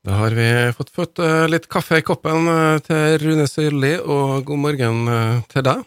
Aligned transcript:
Da 0.00 0.14
har 0.16 0.32
vi 0.32 0.72
fått 0.72 0.88
fått 0.96 1.20
eh, 1.20 1.44
litt 1.52 1.66
kaffe 1.68 1.98
i 2.00 2.02
koppen 2.06 2.46
eh, 2.48 2.78
til 2.86 3.18
Rune 3.20 3.44
Sørli, 3.48 3.98
og 4.00 4.44
god 4.48 4.58
morgen 4.62 5.08
eh, 5.12 5.42
til 5.52 5.62
deg. 5.66 5.82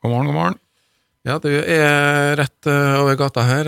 God 0.00 0.10
morgen, 0.14 0.28
god 0.30 0.36
morgen. 0.38 0.56
Ja, 1.28 1.34
du 1.42 1.50
er 1.52 2.36
rett 2.38 2.66
over 2.70 3.14
gata 3.20 3.42
her, 3.44 3.66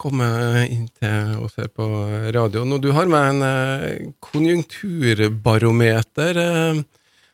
Kommer 0.00 0.64
inn 0.64 0.88
til 0.96 1.36
oss 1.44 1.56
her 1.60 1.68
på 1.68 1.84
radioen, 2.32 2.72
og 2.72 2.80
du 2.80 2.88
har 2.96 3.04
med 3.10 3.24
en 3.34 3.42
konjunkturbarometer 4.22 6.32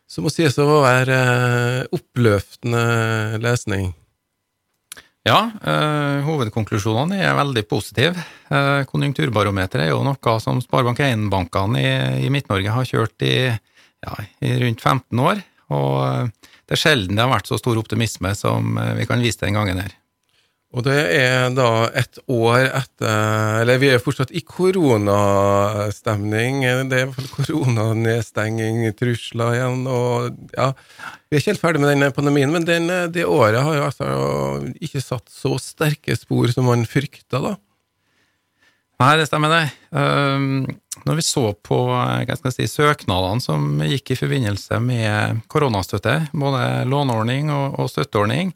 som 0.09 0.25
må 0.25 0.30
sies 0.35 0.59
å 0.59 0.82
være 0.82 1.87
oppløftende 1.95 3.39
lesning. 3.45 3.95
Ja, 5.29 5.51
øh, 5.61 6.23
hovedkonklusjonene 6.25 7.19
er 7.21 7.37
veldig 7.37 7.65
positive. 7.69 8.23
Eh, 8.49 8.85
konjunkturbarometeret 8.89 9.89
er 9.89 9.91
jo 9.93 10.01
noe 10.07 10.37
som 10.41 10.62
Sparebank1-bankene 10.65 11.83
i, 11.83 11.91
i 12.25 12.31
Midt-Norge 12.33 12.73
har 12.73 12.89
kjørt 12.89 13.27
i, 13.27 13.35
ja, 13.51 14.15
i 14.41 14.55
rundt 14.62 14.80
15 14.80 15.25
år, 15.27 15.43
og 15.77 15.93
eh, 16.07 16.55
det 16.65 16.79
er 16.79 16.80
sjelden 16.80 17.19
det 17.19 17.27
har 17.27 17.35
vært 17.35 17.51
så 17.51 17.59
stor 17.61 17.80
optimisme 17.80 18.33
som 18.38 18.79
eh, 18.80 18.95
vi 19.02 19.09
kan 19.11 19.21
vise 19.25 19.43
den 19.43 19.59
gangen 19.59 19.83
her. 19.83 19.98
Og 20.77 20.85
det 20.85 20.99
er 21.17 21.49
da 21.57 21.89
et 21.97 22.19
år 22.29 22.69
etter 22.77 23.63
Eller 23.63 23.81
vi 23.81 23.89
er 23.89 24.05
fortsatt 24.05 24.29
i 24.37 24.45
koronastemning. 24.45 26.61
Det 26.91 26.93
er 26.93 27.07
i 27.07 27.09
hvert 27.09 27.17
fall 27.17 27.33
koronanedstenging, 27.39 28.85
trusler 28.99 29.55
igjen, 29.57 29.87
og 29.89 30.37
ja 30.53 30.77
Vi 30.77 31.33
er 31.33 31.41
ikke 31.41 31.53
helt 31.55 31.63
ferdig 31.63 31.81
med 31.81 31.89
den 31.95 32.13
pandemien, 32.13 32.53
men 32.53 32.67
den, 32.69 32.85
det 33.15 33.25
året 33.25 33.65
har 33.65 33.75
jo 33.79 33.87
altså 33.87 34.05
ikke 34.77 35.01
satt 35.05 35.31
så 35.33 35.59
sterke 35.63 36.17
spor 36.17 36.49
som 36.53 36.65
man 36.69 36.87
frykta, 36.89 37.39
da. 37.41 37.57
Nei, 38.99 39.13
det 39.21 39.29
stemmer 39.29 39.53
det. 39.53 39.66
Um, 39.95 40.65
når 41.07 41.21
vi 41.21 41.23
så 41.23 41.53
på 41.55 41.77
hva 41.87 42.25
skal 42.27 42.49
jeg 42.51 42.57
si, 42.57 42.66
søknadene 42.80 43.45
som 43.45 43.79
gikk 43.87 44.11
i 44.11 44.16
forbindelse 44.19 44.80
med 44.83 45.39
koronastøtte, 45.53 46.16
både 46.32 46.82
låneordning 46.91 47.53
og 47.55 47.87
støtteordning, 47.93 48.51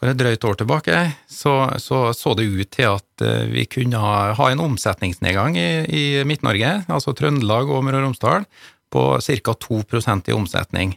for 0.00 0.08
et 0.08 0.16
drøyt 0.16 0.44
år 0.48 0.56
tilbake, 0.56 0.98
så, 1.28 1.54
så 1.76 2.14
så 2.16 2.32
det 2.38 2.48
ut 2.48 2.70
til 2.72 2.88
at 2.88 3.24
eh, 3.24 3.44
vi 3.52 3.66
kunne 3.68 4.00
ha, 4.00 4.32
ha 4.38 4.48
en 4.48 4.62
omsetningsnedgang 4.64 5.58
i, 5.60 5.70
i 5.84 6.04
Midt-Norge, 6.24 6.72
altså 6.88 7.12
Trøndelag 7.16 7.68
og 7.68 7.84
Møre 7.84 8.00
og 8.00 8.08
Romsdal, 8.08 8.48
på 8.90 9.04
ca. 9.20 9.54
2% 9.68 10.32
i 10.32 10.34
omsetning. 10.34 10.96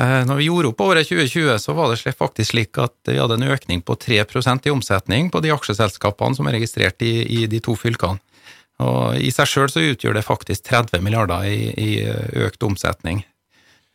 Eh, 0.00 0.22
Når 0.24 0.40
vi 0.40 0.48
gjorde 0.48 0.72
opp 0.72 0.80
året 0.80 1.10
2020, 1.10 1.58
så 1.60 1.76
var 1.76 1.92
det 1.92 2.16
faktisk 2.16 2.54
slik 2.54 2.80
at 2.80 2.96
vi 3.12 3.20
hadde 3.20 3.36
en 3.36 3.52
økning 3.52 3.84
på 3.84 3.98
3% 4.00 4.66
i 4.66 4.72
omsetning 4.72 5.28
på 5.30 5.44
de 5.44 5.52
aksjeselskapene 5.52 6.38
som 6.38 6.48
er 6.48 6.56
registrert 6.56 7.04
i, 7.04 7.14
i 7.28 7.44
de 7.46 7.60
to 7.60 7.76
fylkene. 7.76 8.16
Og 8.82 9.20
I 9.20 9.28
seg 9.30 9.46
sjøl 9.46 9.68
så 9.70 9.84
utgjør 9.84 10.16
det 10.16 10.24
faktisk 10.24 10.64
30 10.72 11.04
milliarder 11.04 11.44
i, 11.46 11.68
i 11.76 11.90
økt 12.42 12.64
omsetning 12.64 13.20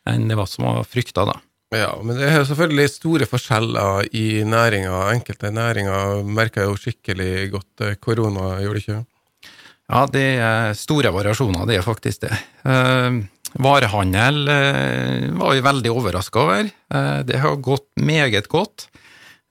enn 0.08 0.30
det 0.30 0.38
var 0.38 0.46
som 0.48 0.64
var 0.64 0.86
frykta 0.88 1.26
da. 1.28 1.34
Ja, 1.74 1.90
men 2.00 2.16
det 2.16 2.30
er 2.32 2.46
selvfølgelig 2.48 2.88
store 2.94 3.26
forskjeller 3.28 4.06
i 4.16 4.42
næringa. 4.48 5.02
Enkelte 5.12 5.50
næringer 5.52 6.22
merker 6.24 6.64
jo 6.64 6.78
skikkelig 6.80 7.50
godt 7.52 7.84
eh, 7.84 7.96
korona, 8.00 8.54
gjorde 8.62 8.78
det 8.78 8.84
ikke? 8.86 9.00
Ja, 9.88 10.04
det 10.12 10.24
er 10.44 10.74
store 10.76 11.12
variasjoner, 11.12 11.64
det 11.68 11.78
er 11.78 11.84
faktisk 11.84 12.26
det. 12.26 12.38
Eh, 12.68 13.20
varehandel 13.64 14.40
eh, 14.52 15.28
var 15.36 15.54
vi 15.56 15.64
veldig 15.64 15.92
overraska 15.92 16.42
over. 16.42 16.68
Eh, 16.68 17.20
det 17.28 17.40
har 17.40 17.60
gått 17.64 17.88
meget 18.00 18.48
godt. 18.52 18.88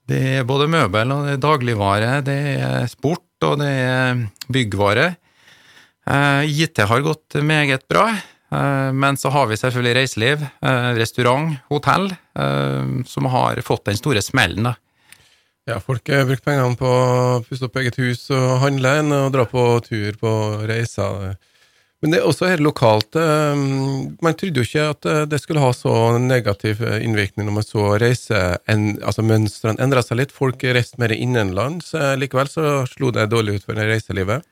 Det 0.07 0.21
er 0.39 0.47
både 0.47 0.69
møbel 0.71 1.13
og 1.13 1.25
det 1.25 1.35
er 1.35 1.41
dagligvare, 1.43 2.11
det 2.25 2.37
er 2.61 2.85
sport 2.89 3.45
og 3.45 3.57
det 3.61 3.71
er 3.73 4.21
byggvare. 4.49 5.09
IT 6.47 6.79
har 6.87 7.01
gått 7.03 7.35
meget 7.43 7.83
bra, 7.91 8.05
men 8.49 9.17
så 9.19 9.29
har 9.33 9.47
vi 9.49 9.57
selvfølgelig 9.59 9.95
reiseliv, 9.97 10.43
eh, 10.61 10.89
restaurant, 10.95 11.57
hotell, 11.69 12.11
eh, 12.39 13.03
som 13.05 13.25
har 13.25 13.59
fått 13.65 13.85
den 13.85 13.97
store 13.99 14.21
smellen. 14.23 14.63
da. 14.63 14.75
Ja, 15.67 15.81
folk 15.83 16.07
har 16.07 16.23
brukt 16.29 16.45
pengene 16.45 16.77
på 16.79 16.87
å 16.87 17.43
pusse 17.43 17.67
opp 17.67 17.75
eget 17.75 17.97
hus 17.99 18.29
og 18.31 18.61
handle 18.63 18.93
enn 19.01 19.11
å 19.11 19.25
dra 19.33 19.43
på 19.45 19.65
tur 19.83 20.15
på 20.15 20.31
reiser. 20.69 21.35
Men 21.99 22.13
det 22.13 22.19
er 22.21 22.27
også 22.29 22.47
her 22.47 22.61
lokalt. 22.63 23.15
eh, 23.17 23.55
Man 24.21 24.33
trodde 24.37 24.61
jo 24.61 24.63
ikke 24.63 24.89
at 24.93 25.05
eh, 25.05 25.25
det 25.25 25.41
skulle 25.41 25.59
ha 25.59 25.73
så 25.73 26.17
negativ 26.21 26.79
eh, 26.85 27.03
innvirkning 27.03 27.47
når 27.49 27.55
man 27.57 27.65
så 27.67 27.97
reise, 27.99 28.59
altså 28.69 29.25
mønstrene 29.25 29.81
endra 29.81 30.03
seg 30.05 30.21
litt. 30.21 30.31
Folk 30.31 30.61
reiste 30.63 31.01
mer 31.01 31.11
innenlands. 31.11 31.93
eh, 31.97 32.15
Likevel 32.15 32.47
så 32.47 32.85
slo 32.87 33.11
det 33.11 33.27
dårlig 33.33 33.57
ut 33.57 33.65
for 33.65 33.73
reiselivet. 33.75 34.45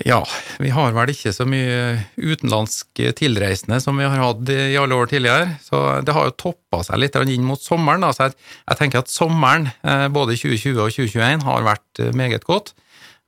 Ja, 0.00 0.22
vi 0.58 0.70
har 0.72 0.94
vel 0.96 1.10
ikke 1.12 1.34
så 1.36 1.44
mye 1.44 1.98
utenlandske 2.16 3.10
tilreisende 3.18 3.76
som 3.82 3.98
vi 4.00 4.06
har 4.08 4.22
hatt 4.22 4.48
i 4.48 4.76
alle 4.80 4.96
år 4.96 5.10
tidligere, 5.10 5.58
så 5.60 6.00
det 6.00 6.14
har 6.16 6.30
jo 6.30 6.36
toppa 6.46 6.80
seg 6.86 7.02
litt 7.02 7.18
inn 7.20 7.44
mot 7.44 7.60
sommeren. 7.60 8.06
Så 8.08 8.30
jeg, 8.30 8.38
jeg 8.70 8.80
tenker 8.80 9.02
at 9.02 9.12
sommeren, 9.12 9.68
eh, 9.84 10.06
både 10.12 10.38
2020 10.40 10.80
og 10.80 10.94
2021, 10.96 11.44
har 11.44 11.66
vært 11.68 12.00
eh, 12.00 12.14
meget 12.16 12.46
godt. 12.48 12.72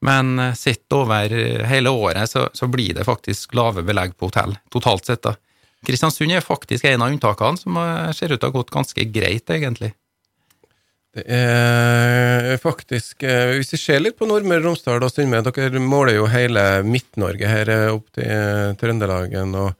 Men 0.04 0.38
eh, 0.40 0.56
sett 0.56 0.96
over 0.96 1.36
hele 1.68 1.92
året 1.92 2.32
så, 2.32 2.46
så 2.56 2.70
blir 2.72 2.96
det 2.96 3.04
faktisk 3.04 3.52
lave 3.58 3.84
belegg 3.84 4.16
på 4.16 4.32
hotell, 4.32 4.56
totalt 4.72 5.04
sett. 5.10 5.20
da. 5.26 5.36
Kristiansund 5.84 6.32
er 6.32 6.40
faktisk 6.40 6.88
en 6.88 7.04
av 7.04 7.12
unntakene 7.12 7.60
som 7.60 7.76
ser 8.16 8.32
ut 8.32 8.38
til 8.38 8.48
å 8.48 8.54
ha 8.54 8.56
gått 8.56 8.72
ganske 8.72 9.04
greit, 9.12 9.52
egentlig. 9.52 9.92
Det 11.14 11.22
er 11.30 12.56
faktisk 12.58 13.22
eh, 13.22 13.54
Hvis 13.60 13.74
vi 13.76 13.78
ser 13.78 14.02
litt 14.02 14.18
på 14.18 14.26
Nordmøre 14.26 14.64
og 14.64 14.72
Romsdal 14.72 15.04
og 15.06 15.12
Sunnmøre 15.12 15.52
Dere 15.54 15.82
måler 15.82 16.18
jo 16.18 16.28
hele 16.30 16.82
Midt-Norge 16.86 17.50
her 17.50 17.70
eh, 17.70 17.90
opp 17.94 18.08
til 18.16 18.26
eh, 18.26 18.74
Trøndelagen 18.80 19.54
og 19.58 19.74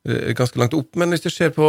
ganske 0.00 0.56
langt 0.56 0.72
opp. 0.72 0.96
Men 0.96 1.12
hvis 1.12 1.26
du 1.26 1.28
ser 1.28 1.50
på, 1.52 1.66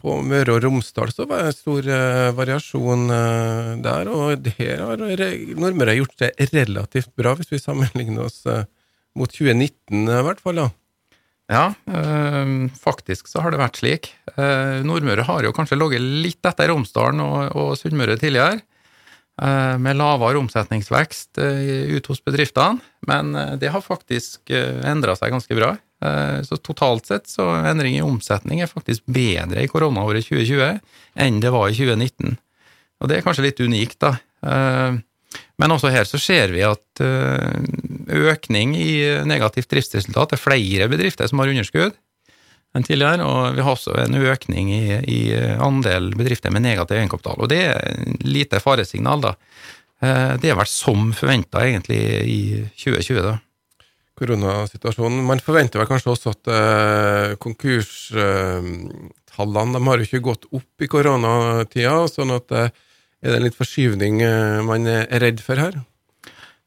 på 0.00 0.14
Møre 0.24 0.54
og 0.54 0.62
Romsdal, 0.64 1.10
så 1.12 1.26
var 1.28 1.42
det 1.44 1.58
stor 1.58 1.84
variasjon 2.32 3.02
der. 3.84 4.08
Og 4.08 4.48
her 4.56 4.80
har 4.80 5.04
Nordmøre 5.04 5.98
gjort 5.98 6.16
det 6.24 6.30
relativt 6.54 7.12
bra, 7.20 7.34
hvis 7.36 7.52
vi 7.52 7.60
sammenligner 7.60 8.30
oss 8.30 8.46
mot 9.12 9.28
2019 9.28 10.08
i 10.08 10.22
hvert 10.24 10.40
fall. 10.40 10.62
da. 10.62 10.70
Ja, 11.50 11.72
øh, 11.90 12.70
faktisk 12.78 13.26
så 13.26 13.42
har 13.42 13.50
det 13.50 13.58
vært 13.58 13.80
slik. 13.80 14.12
Eh, 14.36 14.80
Nordmøre 14.86 15.26
har 15.26 15.42
jo 15.42 15.54
kanskje 15.56 15.78
ligget 15.80 16.04
litt 16.26 16.46
etter 16.46 16.70
Romsdalen 16.70 17.22
og, 17.24 17.56
og 17.58 17.72
Sunnmøre 17.80 18.14
tidligere, 18.20 18.60
eh, 19.42 19.74
med 19.82 19.98
lavere 19.98 20.38
omsetningsvekst 20.38 21.42
eh, 21.42 21.90
ute 21.96 22.14
hos 22.14 22.22
bedriftene, 22.22 22.78
men 23.10 23.34
eh, 23.34 23.56
det 23.58 23.74
har 23.74 23.82
faktisk 23.82 24.54
uh, 24.54 24.78
endra 24.86 25.18
seg 25.18 25.34
ganske 25.34 25.58
bra. 25.58 25.74
Eh, 26.04 26.42
så 26.42 26.56
totalt 26.56 27.06
sett 27.06 27.28
så 27.28 27.44
endring 27.68 27.98
i 27.98 28.04
omsetning 28.04 28.62
er 28.62 28.70
faktisk 28.70 29.04
bedre 29.04 29.60
i 29.60 29.68
koronaåret 29.68 30.24
2020 30.24 30.78
enn 31.20 31.40
det 31.42 31.52
var 31.52 31.68
i 31.68 31.76
2019. 31.76 32.38
Og 33.00 33.10
det 33.10 33.18
er 33.18 33.24
kanskje 33.26 33.44
litt 33.44 33.60
unikt, 33.60 33.98
da. 34.00 34.14
Eh, 34.40 35.00
men 35.60 35.74
også 35.74 35.92
her 35.92 36.08
så 36.08 36.20
ser 36.20 36.54
vi 36.54 36.64
at 36.64 37.02
eh, 37.04 37.58
økning 38.10 38.74
i 38.78 38.92
negativt 39.28 39.70
driftsresultat. 39.72 40.32
Det 40.32 40.38
er 40.38 40.44
flere 40.44 40.88
bedrifter 40.92 41.30
som 41.30 41.42
har 41.42 41.52
underskudd 41.52 41.98
enn 42.76 42.86
tidligere, 42.86 43.26
og 43.26 43.56
vi 43.56 43.64
har 43.66 43.74
også 43.74 43.96
en 43.98 44.14
økning 44.14 44.68
i, 44.70 44.82
i 45.10 45.20
andel 45.58 46.12
bedrifter 46.14 46.52
med 46.54 46.62
negativ 46.62 47.00
egenkapital. 47.00 47.40
Og 47.42 47.50
det 47.50 47.62
er 47.66 47.78
lite 48.22 48.60
faresignal, 48.62 49.24
da. 49.24 49.32
Eh, 50.02 50.36
Det 50.38 50.52
er 50.52 50.58
vel 50.60 50.68
som 50.70 51.08
forventa 51.16 51.64
egentlig 51.66 51.98
i 52.30 52.40
2020, 52.78 53.24
da. 53.26 53.34
Koronasituasjonen. 54.20 55.24
Man 55.26 55.40
forventer 55.42 55.80
vel 55.80 55.88
kanskje 55.90 56.12
også 56.12 56.28
at 56.36 56.50
eh, 56.52 57.34
konkurstallene 57.42 59.74
de 59.74 59.82
har 59.88 59.98
jo 59.98 60.06
ikke 60.06 60.22
gått 60.28 60.44
opp 60.52 60.84
i 60.84 60.90
koronatida, 60.92 61.96
sånn 62.12 62.36
at 62.36 62.46
eh, 62.54 62.70
er 63.20 63.32
det 63.32 63.38
en 63.40 63.46
litt 63.48 63.58
forskyvning 63.58 64.14
eh, 64.24 64.60
man 64.66 64.86
er 64.88 65.08
redd 65.24 65.40
for 65.44 65.56
her? 65.60 65.74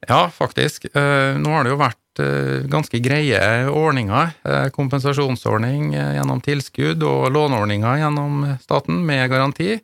Ja, 0.08 0.30
faktisk. 0.34 0.86
Eh, 0.96 1.38
Nå 1.40 1.54
har 1.54 1.64
det 1.64 1.72
jo 1.74 1.80
vært 1.80 2.22
eh, 2.22 2.66
ganske 2.72 3.00
greie 3.04 3.40
ordninger. 3.70 4.34
eh, 4.44 4.68
Kompensasjonsordning 4.76 5.94
gjennom 5.94 6.42
tilskudd 6.44 7.04
og 7.08 7.30
låneordninger 7.34 8.02
gjennom 8.02 8.44
staten 8.64 9.04
med 9.06 9.30
garanti, 9.32 9.78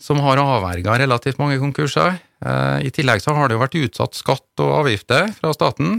som 0.00 0.20
har 0.22 0.38
avverga 0.38 0.98
relativt 1.00 1.40
mange 1.42 1.58
konkurser. 1.58 2.20
I 2.38 2.90
tillegg 2.94 3.18
så 3.18 3.32
har 3.34 3.48
det 3.50 3.56
jo 3.56 3.62
vært 3.64 3.74
utsatt 3.80 4.14
skatt 4.14 4.60
og 4.62 4.74
avgifter 4.84 5.32
fra 5.34 5.50
staten. 5.50 5.96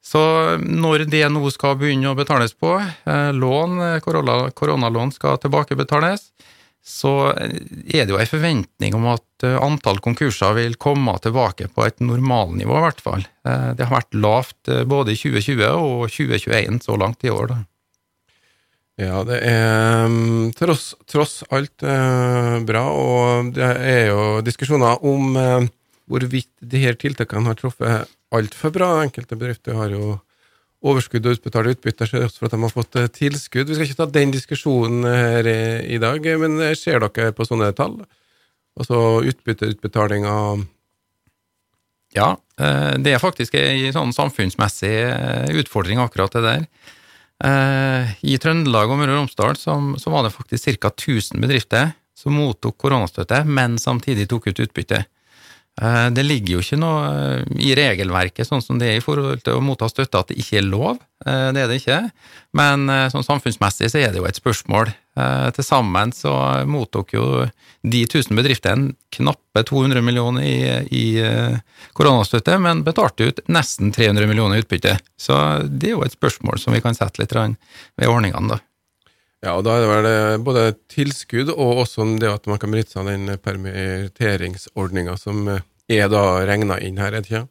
Så 0.00 0.22
når 0.56 1.04
det 1.12 1.26
nå 1.28 1.42
skal 1.52 1.76
begynne 1.76 2.14
å 2.14 2.16
betales 2.16 2.54
på, 2.56 2.70
lån, 3.04 3.76
koronalån 4.00 5.12
skal 5.12 5.36
tilbakebetales, 5.42 6.30
så 6.84 7.32
er 7.32 8.04
det 8.04 8.12
jo 8.12 8.18
en 8.20 8.28
forventning 8.28 8.94
om 8.96 9.06
at 9.14 9.44
eh, 9.46 9.56
antall 9.56 10.02
konkurser 10.04 10.52
vil 10.58 10.74
komme 10.76 11.14
tilbake 11.24 11.70
på 11.72 11.86
et 11.86 12.02
normalnivå, 12.04 12.76
i 12.76 12.82
hvert 12.84 13.00
fall. 13.00 13.24
Eh, 13.48 13.70
Det 13.78 13.86
har 13.86 13.96
vært 13.96 14.18
lavt 14.20 14.68
eh, 14.68 14.82
både 14.84 15.14
i 15.14 15.16
2020 15.16 15.64
og 15.72 16.02
2021 16.12 16.82
så 16.84 16.98
langt 17.00 17.24
i 17.24 17.32
år. 17.32 17.54
Da. 17.54 17.56
Ja, 19.00 19.22
det 19.24 19.40
er 19.48 20.04
mm, 20.12 20.52
tross, 20.60 20.92
tross 21.10 21.40
alt 21.48 21.82
bra, 22.68 22.84
og 22.92 23.48
det 23.56 23.70
er 23.80 24.04
jo 24.12 24.20
diskusjoner 24.46 25.00
om 25.02 25.34
hvorvidt 26.06 26.52
de 26.60 26.84
her 26.84 26.94
tiltakene 27.00 27.48
har 27.48 27.58
truffet 27.58 28.12
altfor 28.30 28.70
bra. 28.76 28.92
Enkelte 29.02 29.40
bedrifter 29.40 29.74
har 29.80 29.90
jo 29.90 30.18
overskudd 30.84 31.26
og 31.26 31.38
utbetalt 31.38 31.72
utbytte, 31.74 32.08
skjer 32.08 32.26
også 32.26 32.42
for 32.42 32.48
at 32.48 32.54
de 32.54 32.62
har 32.64 32.72
fått 32.72 32.98
eh, 33.00 33.10
tilskudd. 33.12 33.70
Vi 33.70 33.78
skal 33.78 33.88
ikke 33.88 34.00
ta 34.02 34.08
den 34.12 34.34
diskusjonen 34.34 35.06
her 35.08 35.48
i, 35.48 35.98
dag, 36.02 36.28
men 36.42 36.58
eh, 36.60 36.76
ser 36.78 37.00
dere 37.04 37.34
på 37.36 37.46
sånne 37.48 37.72
tall? 37.76 37.98
Altså 38.74 39.22
utbytteutbetalinger 39.30 40.64
Ja, 42.16 42.34
eh, 42.60 42.92
det 43.00 43.14
er 43.14 43.22
faktisk 43.22 43.56
en 43.58 43.96
sånn 43.96 44.14
samfunnsmessig 44.16 44.94
utfordring, 45.62 46.02
akkurat 46.02 46.36
det 46.36 46.44
der. 46.48 46.68
I 48.24 48.36
Trøndelag 48.40 48.92
og 48.92 49.00
Møre 49.00 49.16
og 49.16 49.24
Romsdal 49.24 49.56
så 49.58 50.12
var 50.12 50.22
det 50.24 50.30
faktisk 50.32 50.78
ca. 50.78 50.92
1000 50.94 51.42
bedrifter 51.42 51.90
som 52.16 52.36
mottok 52.38 52.76
koronastøtte, 52.78 53.42
men 53.44 53.74
samtidig 53.82 54.28
tok 54.30 54.46
ut 54.52 54.62
utbytte. 54.62 55.02
Eh, 55.82 56.08
det 56.14 56.22
ligger 56.22 56.54
jo 56.54 56.62
ikke 56.62 56.78
noe 56.78 57.06
eh, 57.10 57.40
i 57.66 57.72
regelverket 57.74 58.46
sånn 58.46 58.62
som 58.62 58.78
det 58.78 58.92
er 58.92 59.00
i 59.00 59.02
forhold 59.02 59.42
til 59.42 59.58
å 59.58 59.64
motta 59.64 59.88
støtte 59.90 60.20
at 60.20 60.30
det 60.30 60.36
ikke 60.38 60.60
er 60.60 60.68
lov, 60.68 61.00
eh, 61.26 61.48
det 61.54 61.64
er 61.64 61.70
det 61.70 61.80
ikke. 61.80 62.00
Men 62.54 62.86
sånn 63.10 63.26
samfunnsmessig 63.26 63.90
så 63.90 63.98
er 63.98 64.12
det 64.12 64.20
jo 64.22 64.28
et 64.28 64.38
spørsmål. 64.38 64.92
Til 65.54 65.62
sammen 65.62 66.10
så 66.14 66.32
mottok 66.66 67.12
jo 67.14 67.24
de 67.86 68.00
1000 68.02 68.34
bedriftene 68.34 68.96
knappe 69.14 69.62
200 69.66 70.02
millioner 70.02 70.42
i, 70.42 70.56
i 70.90 71.04
koronastøtte, 71.94 72.56
men 72.62 72.82
betalte 72.86 73.30
ut 73.30 73.42
nesten 73.46 73.90
300 73.94 74.26
millioner 74.30 74.58
i 74.58 74.64
utbytte. 74.64 74.96
Så 75.14 75.38
det 75.66 75.90
er 75.90 75.96
jo 75.96 76.06
et 76.06 76.14
spørsmål 76.14 76.62
som 76.62 76.74
vi 76.74 76.82
kan 76.82 76.98
sette 76.98 77.22
litt 77.22 77.34
ved 77.34 78.10
ordningene, 78.10 78.56
da. 78.56 78.62
Ja, 79.44 79.58
og 79.58 79.64
da 79.66 79.76
er 79.76 79.84
det 79.84 79.90
vel 79.92 80.44
både 80.46 80.64
tilskudd 80.88 81.52
og 81.52 81.84
også 81.84 82.06
det 82.20 82.30
at 82.30 82.46
man 82.48 82.60
kan 82.60 82.72
benytte 82.72 82.94
seg 82.94 83.04
av 83.04 83.10
den 83.12 83.40
permitteringsordninga 83.44 85.18
som 85.20 85.50
er 85.52 86.06
da 86.08 86.22
regna 86.48 86.78
inn 86.80 87.00
her, 87.00 87.12
er 87.12 87.20
det 87.20 87.28
ikke? 87.28 87.46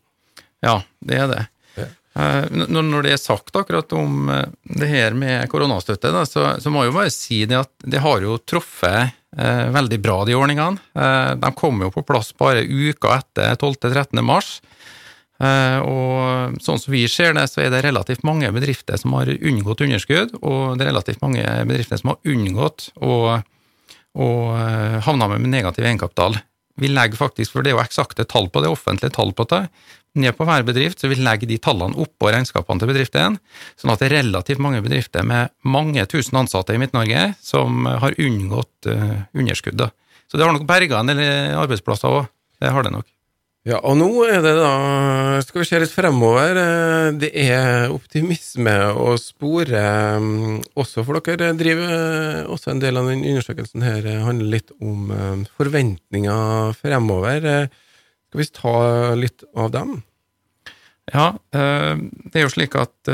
Ja, 0.63 0.79
det 1.05 1.19
er 1.19 1.27
det. 1.29 1.43
Ja. 1.77 1.87
Eh, 2.23 2.45
når 2.69 3.05
det 3.05 3.15
er 3.15 3.21
sagt 3.21 3.55
akkurat 3.57 3.93
om 3.97 4.29
eh, 4.31 4.45
det 4.79 4.89
her 4.89 5.17
med 5.17 5.49
koronastøtte, 5.51 6.11
da, 6.13 6.23
så, 6.29 6.55
så, 6.61 6.71
må 6.73 6.83
jeg 6.83 6.93
jo 6.93 6.97
bare 6.97 7.13
si 7.13 7.43
det 7.49 7.59
at 7.59 7.71
det 7.85 8.01
har 8.01 8.25
jo 8.25 8.39
truffet 8.41 9.13
eh, 9.37 9.65
veldig 9.75 9.99
bra, 10.01 10.19
de 10.25 10.37
ordningene. 10.37 10.81
Eh, 10.97 11.33
de 11.41 11.51
kom 11.59 11.83
jo 11.83 11.91
på 11.93 12.05
plass 12.07 12.31
bare 12.39 12.63
uka 12.65 13.19
etter 13.19 13.57
12.-13. 13.57 14.23
mars. 14.25 14.55
Eh, 15.41 15.79
og 15.81 16.59
sånn 16.61 16.79
som 16.79 16.93
vi 16.93 17.03
ser 17.09 17.33
det, 17.37 17.47
så 17.49 17.63
er 17.63 17.73
det 17.73 17.81
relativt 17.87 18.25
mange 18.27 18.51
bedrifter 18.53 18.99
som 19.01 19.15
har 19.17 19.31
unngått 19.33 19.81
underskudd, 19.85 20.37
og 20.41 20.77
det 20.77 20.85
er 20.85 20.93
relativt 20.93 21.23
mange 21.23 21.43
bedrifter 21.69 21.99
som 21.99 22.13
har 22.13 22.33
unngått 22.35 22.91
å, 23.01 23.15
å 24.13 24.29
eh, 24.59 24.99
havne 25.07 25.31
med 25.33 25.49
negativ 25.49 25.87
egenkapital. 25.87 26.37
Vi 26.81 26.89
legger 26.89 27.19
faktisk, 27.19 27.53
for 27.53 27.65
det 27.65 27.73
er 27.73 27.77
jo 27.77 27.83
eksakte 27.83 28.25
tall 28.29 28.47
på 28.53 28.61
det, 28.63 28.71
offentlige 28.71 29.13
tall 29.13 29.33
på 29.37 29.45
det, 29.49 29.65
ned 30.17 30.35
på 30.37 30.45
hver 30.45 30.65
bedrift, 30.65 31.01
så 31.01 31.09
vi 31.09 31.17
legger 31.17 31.49
de 31.49 31.57
tallene 31.61 31.97
oppå 32.01 32.29
regnskapene 32.29 32.81
til 32.81 32.91
bedriften, 32.91 33.39
sånn 33.81 33.93
at 33.93 34.01
det 34.01 34.11
er 34.11 34.19
relativt 34.19 34.61
mange 34.61 34.81
bedrifter 34.85 35.25
med 35.25 35.53
mange 35.65 36.05
tusen 36.09 36.37
ansatte 36.43 36.75
i 36.75 36.81
Midt-Norge 36.81 37.31
som 37.41 37.87
har 37.89 38.17
unngått 38.21 38.89
uh, 38.93 39.25
underskudd. 39.33 39.81
Så 40.29 40.37
det 40.37 40.45
har 40.45 40.53
nok 40.53 40.69
berga 40.69 41.01
en 41.01 41.09
del 41.09 41.23
arbeidsplasser 41.57 42.13
òg, 42.21 42.29
det 42.61 42.73
har 42.73 42.85
det 42.85 42.93
nok. 42.93 43.09
Ja, 43.63 43.77
og 43.79 43.95
nå 43.95 44.09
er 44.27 44.41
det 44.43 44.57
da 44.57 45.39
Skal 45.45 45.61
vi 45.61 45.67
se 45.69 45.79
litt 45.79 45.93
fremover. 45.93 46.57
Eh, 46.59 47.09
det 47.15 47.29
er 47.45 47.93
optimisme 47.93 48.73
å 48.99 49.13
spore 49.19 49.83
mm, 50.19 50.57
også 50.79 51.05
for 51.07 51.23
dere. 51.23 51.53
driver 51.55 51.93
eh, 51.95 52.41
også 52.51 52.73
en 52.73 52.81
del 52.83 52.99
av 52.99 53.07
den 53.07 53.23
undersøkelsen 53.23 53.85
her 53.87 54.03
eh, 54.03 54.19
handler 54.25 54.51
litt 54.57 54.73
om 54.83 55.13
forventninger 55.55 56.75
fremover. 56.75 57.47
Skal 58.27 58.41
vi 58.41 58.49
ta 58.51 58.75
litt 59.15 59.47
av 59.55 59.71
dem? 59.71 60.01
Ja, 61.13 61.33
det 61.51 62.39
er 62.39 62.45
jo 62.45 62.51
slik 62.51 62.77
at 62.79 63.09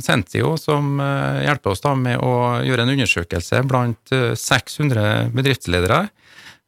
Sentio, 0.00 0.52
som 0.62 1.00
hjelper 1.42 1.72
oss 1.72 1.82
da 1.82 1.90
med 1.98 2.22
å 2.22 2.62
gjøre 2.62 2.86
en 2.86 2.92
undersøkelse 2.94 3.64
blant 3.66 4.14
600 4.38 5.34
bedriftsledere, 5.34 6.04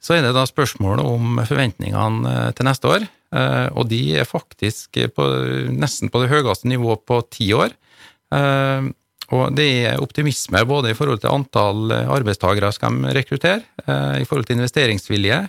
så 0.09 0.17
er 0.17 0.25
det 0.25 0.33
da 0.33 0.47
spørsmålet 0.49 1.05
om 1.05 1.41
forventningene 1.45 2.31
eh, 2.33 2.53
til 2.57 2.65
neste 2.65 2.89
år, 2.89 3.05
eh, 3.37 3.67
og 3.77 3.91
de 3.91 4.01
er 4.23 4.29
faktisk 4.29 4.97
på, 5.13 5.27
nesten 5.69 6.09
på 6.09 6.23
det 6.23 6.31
høyeste 6.33 6.71
nivået 6.71 7.05
på 7.05 7.21
ti 7.35 7.51
år. 7.53 7.75
Eh, 8.33 8.89
og 9.37 9.53
det 9.53 9.69
er 9.91 10.01
optimisme 10.01 10.63
både 10.65 10.95
i 10.95 10.97
forhold 10.97 11.21
til 11.21 11.35
antall 11.35 11.93
arbeidstakere 11.93 12.73
skal 12.73 13.03
de 13.03 13.13
rekruttere, 13.13 13.61
i 14.17 14.25
forhold 14.25 14.47
til 14.49 14.57
investeringsvilje 14.57 15.43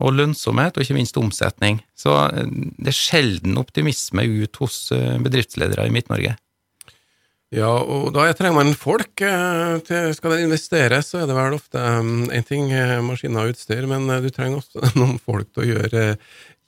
og 0.00 0.14
lønnsomhet, 0.16 0.72
og 0.72 0.86
ikke 0.86 0.96
minst 0.96 1.18
omsetning. 1.20 1.82
Så 1.92 2.14
det 2.32 2.88
er 2.88 2.96
sjelden 2.96 3.60
optimisme 3.60 4.24
ut 4.24 4.56
hos 4.62 4.86
bedriftsledere 5.20 5.84
i 5.84 5.92
Midt-Norge. 5.92 6.32
Ja, 7.50 7.70
og 7.82 8.12
da 8.14 8.28
trenger 8.38 8.60
man 8.60 8.76
folk. 8.78 9.10
Eh, 9.26 9.80
til, 9.86 10.12
skal 10.14 10.36
det 10.36 10.44
investeres, 10.44 11.08
så 11.10 11.18
er 11.20 11.26
det 11.26 11.34
vel 11.34 11.56
ofte 11.56 11.82
én 11.82 12.28
um, 12.28 12.44
ting, 12.46 12.68
eh, 12.70 13.00
maskiner 13.02 13.48
og 13.48 13.56
utstyr, 13.56 13.88
men 13.90 14.06
eh, 14.06 14.22
du 14.22 14.30
trenger 14.30 14.60
også 14.60 14.90
noen 15.00 15.18
folk 15.18 15.50
til 15.50 15.64
å 15.64 15.70
gjøre 15.72 16.04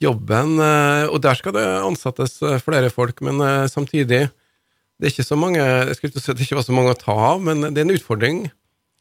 jobben. 0.03 0.57
Og 0.59 1.15
der 1.23 1.39
skal 1.39 1.55
det 1.55 1.63
ansettes 1.63 2.35
flere 2.65 2.89
folk, 2.91 3.21
men 3.23 3.39
samtidig 3.71 4.25
det 4.27 5.07
er 5.07 5.13
ikke 5.13 5.23
så 5.23 5.37
mange 5.39 5.61
jeg 5.61 5.95
skulle 5.95 6.19
si 6.19 6.31
at 6.33 6.35
det 6.35 6.43
ikke 6.43 6.57
var 6.57 6.65
så 6.67 6.75
mange 6.75 6.91
å 6.91 6.97
ta 6.99 7.15
av, 7.29 7.39
men 7.45 7.63
det 7.69 7.79
er 7.79 7.85
en 7.85 7.95
utfordring. 7.95 8.41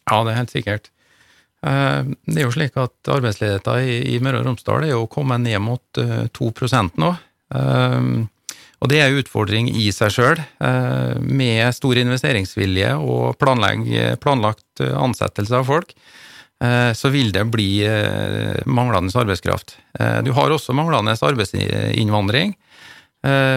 Ja, 0.06 0.20
det 0.22 0.30
er 0.30 0.38
helt 0.38 0.54
sikkert. 0.54 0.86
Det 1.58 2.36
er 2.36 2.46
jo 2.46 2.54
slik 2.54 2.78
at 2.78 3.10
arbeidsledigheten 3.10 3.82
i 4.12 4.20
Møre 4.22 4.44
og 4.44 4.46
Romsdal 4.46 4.86
er 4.86 4.94
jo 4.94 5.10
kommet 5.10 5.42
ned 5.42 5.58
mot 5.64 6.02
2% 6.38 7.02
nå. 7.02 7.10
Og 8.82 8.90
det 8.90 8.98
er 8.98 9.14
utfordring 9.14 9.68
i 9.78 9.86
seg 9.94 10.10
sjøl, 10.10 10.40
eh, 10.42 11.14
med 11.22 11.70
stor 11.76 12.00
investeringsvilje 12.02 12.96
og 12.98 13.38
planlagt 13.38 14.82
ansettelse 14.82 15.60
av 15.60 15.68
folk. 15.70 15.94
Eh, 16.62 16.90
så 16.98 17.10
vil 17.14 17.30
det 17.34 17.46
bli 17.54 17.84
eh, 17.86 18.58
manglende 18.66 19.14
arbeidskraft. 19.14 19.76
Du 20.26 20.32
har 20.34 20.50
også 20.50 20.74
manglende 20.74 21.14
arbeidsinnvandring. 21.14 22.56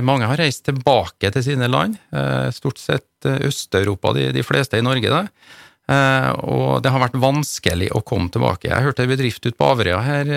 Mange 0.05 0.27
har 0.29 0.37
reist 0.37 0.65
tilbake 0.67 1.31
til 1.33 1.41
sine 1.41 1.65
land, 1.71 1.95
stort 2.53 2.77
sett 2.77 3.25
Øst-Europa, 3.25 4.11
de, 4.13 4.27
de, 4.35 4.43
fleste 4.45 4.77
i 4.77 4.83
Norge. 4.85 5.09
da. 5.09 5.23
Og 6.43 6.83
det 6.83 6.91
har 6.93 7.01
vært 7.01 7.17
vanskelig 7.17 7.87
å 7.95 8.03
komme 8.05 8.29
tilbake. 8.29 8.67
Jeg 8.69 8.85
hørte 8.85 9.07
en 9.07 9.09
bedrift 9.09 9.47
ute 9.47 9.55
på 9.57 9.71
Averøya 9.71 10.03
her 10.05 10.29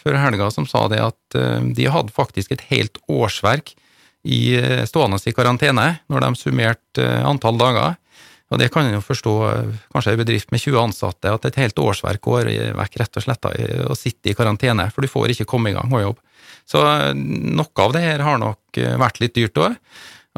før 0.00 0.16
helga 0.22 0.48
som 0.54 0.70
sa 0.70 0.86
det 0.88 1.02
at 1.02 1.38
de 1.76 1.90
hadde 1.92 2.14
faktisk 2.14 2.54
et 2.56 2.64
helt 2.70 2.96
årsverk 3.10 3.74
i, 4.22 4.56
eh, 4.56 4.84
stående 4.84 5.18
i 5.24 5.32
karantene 5.32 5.88
når 6.10 6.24
de 6.26 6.30
summerte 6.38 7.04
eh, 7.04 7.24
antall 7.26 7.58
dager. 7.60 7.96
Og 8.50 8.58
det 8.58 8.70
kan 8.74 8.86
en 8.86 8.96
jo 8.96 9.02
forstå, 9.04 9.34
eh, 9.48 9.74
kanskje 9.94 10.14
en 10.14 10.20
bedrift 10.20 10.50
med 10.52 10.60
20 10.60 10.80
ansatte, 10.82 11.32
at 11.32 11.44
et 11.46 11.60
helt 11.62 11.78
årsverk 11.78 12.20
går 12.20 12.50
vekk 12.76 13.00
rett 13.00 13.20
og 13.20 13.24
slett 13.24 13.50
å 13.86 13.96
sitte 13.96 14.32
i 14.32 14.36
karantene, 14.36 14.90
for 14.90 15.02
du 15.02 15.08
får 15.08 15.34
ikke 15.34 15.48
komme 15.48 15.70
i 15.70 15.76
gang 15.76 15.92
og 15.92 16.04
jobb. 16.04 16.18
Så 16.68 16.82
noe 17.14 17.84
av 17.84 17.92
det 17.94 18.02
her 18.04 18.24
har 18.26 18.38
nok 18.38 18.78
vært 19.00 19.20
litt 19.22 19.34
dyrt 19.34 19.58
òg. 19.58 19.76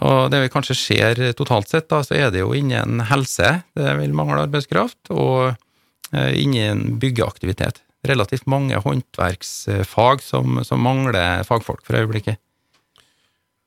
Og 0.03 0.31
det 0.33 0.41
vi 0.41 0.53
kanskje 0.53 0.77
ser 0.77 1.21
totalt 1.37 1.69
sett, 1.69 1.89
da, 1.91 2.01
så 2.05 2.17
er 2.17 2.31
det 2.33 2.41
jo 2.41 2.55
innen 2.57 3.03
helse 3.11 3.63
det 3.77 3.97
vil 3.99 4.15
mangle 4.17 4.47
arbeidskraft, 4.47 5.11
og 5.13 5.53
innen 6.13 6.97
byggeaktivitet. 7.01 7.83
Relativt 8.09 8.49
mange 8.49 8.81
håndverksfag 8.81 10.25
som, 10.25 10.63
som 10.65 10.81
mangler 10.81 11.45
fagfolk 11.49 11.85
for 11.85 12.01
øyeblikket. 12.01 12.41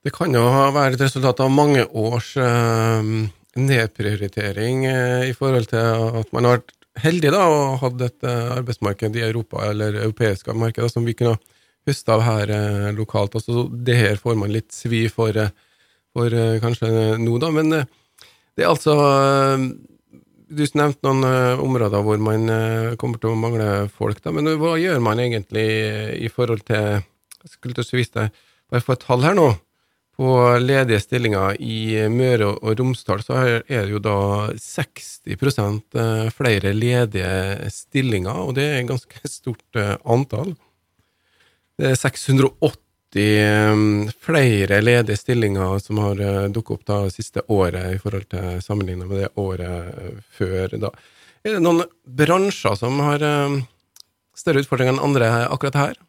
Det 0.05 0.11
kan 0.13 0.35
jo 0.37 0.43
være 0.45 0.93
et 0.93 1.01
resultat 1.01 1.39
av 1.41 1.49
mange 1.49 1.81
års 1.97 2.35
eh, 2.37 3.07
nedprioritering 3.57 4.83
eh, 4.85 5.23
i 5.31 5.33
forhold 5.33 5.71
til 5.71 6.19
at 6.21 6.29
man 6.35 6.45
har 6.45 6.59
vært 6.59 6.75
heldig 7.01 7.31
da, 7.33 7.41
og 7.49 7.79
hatt 7.81 8.03
et 8.05 8.27
eh, 8.29 8.51
arbeidsmarked 8.59 9.17
i 9.17 9.23
Europa, 9.25 9.63
eller 9.65 9.97
europeiske 10.03 10.53
markeder, 10.53 10.91
som 10.93 11.07
vi 11.09 11.15
kunne 11.17 11.39
høste 11.89 12.13
av 12.13 12.21
her 12.21 12.53
eh, 12.53 12.91
lokalt. 12.93 13.39
Altså, 13.39 13.65
det 13.71 13.97
her 13.97 14.21
får 14.21 14.37
man 14.43 14.53
litt 14.53 14.69
svi 14.77 15.07
for, 15.09 15.41
for 16.13 16.37
kanskje 16.61 17.17
nå, 17.25 17.41
da. 17.41 17.51
Men 17.57 17.73
det 17.73 18.61
er 18.61 18.69
altså 18.69 18.95
Du 20.45 20.61
nevnte 20.77 21.09
noen 21.09 21.25
områder 21.65 22.03
hvor 22.05 22.21
man 22.21 22.45
kommer 23.01 23.17
til 23.17 23.33
å 23.33 23.39
mangle 23.41 23.87
folk, 23.89 24.21
da. 24.21 24.29
Men 24.29 24.53
hva 24.61 24.77
gjør 24.77 25.01
man 25.01 25.19
egentlig 25.19 25.69
i 26.21 26.29
forhold 26.29 26.61
til 26.69 26.99
Jeg 27.01 27.57
skulle 27.57 27.73
til 27.73 27.87
å 27.89 28.03
vise 28.03 28.19
deg 28.19 28.43
bare 28.69 28.85
få 28.85 28.93
et 28.93 29.07
tall 29.09 29.25
her 29.25 29.33
nå. 29.37 29.55
På 30.15 30.57
ledige 30.63 31.01
stillinger 31.03 31.57
i 31.59 32.07
Møre 32.07 32.53
og 32.53 32.79
Romsdal 32.79 33.19
så 33.25 33.35
er 33.59 33.65
det 33.67 33.91
jo 33.91 33.99
da 33.99 34.19
60 34.55 35.25
eh, 35.27 36.29
flere 36.31 36.71
ledige 36.71 37.71
stillinger, 37.73 38.39
og 38.45 38.55
det 38.55 38.63
er 38.69 38.77
et 38.79 38.87
ganske 38.93 39.27
stort 39.27 39.79
eh, 39.81 39.97
antall. 40.07 40.53
Det 41.75 41.91
er 41.91 41.99
680 41.99 42.79
eh, 43.19 43.83
flere 44.23 44.79
ledige 44.79 45.19
stillinger 45.19 45.83
som 45.83 45.99
har 46.05 46.23
dukket 46.47 46.77
opp 46.77 46.87
da 46.87 47.01
siste 47.11 47.43
året, 47.51 47.97
i 47.97 47.99
forhold 47.99 48.31
til 48.31 48.63
sammenlignet 48.63 49.11
med 49.11 49.25
det 49.25 49.33
året 49.35 50.23
før. 50.39 50.79
da. 50.79 50.95
Er 51.43 51.57
det 51.57 51.63
noen 51.65 51.83
bransjer 52.07 52.79
som 52.79 53.03
har 53.03 53.19
større 54.35 54.63
utfordringer 54.63 54.95
enn 54.95 55.07
andre 55.11 55.33
akkurat 55.51 55.81
her? 55.83 56.03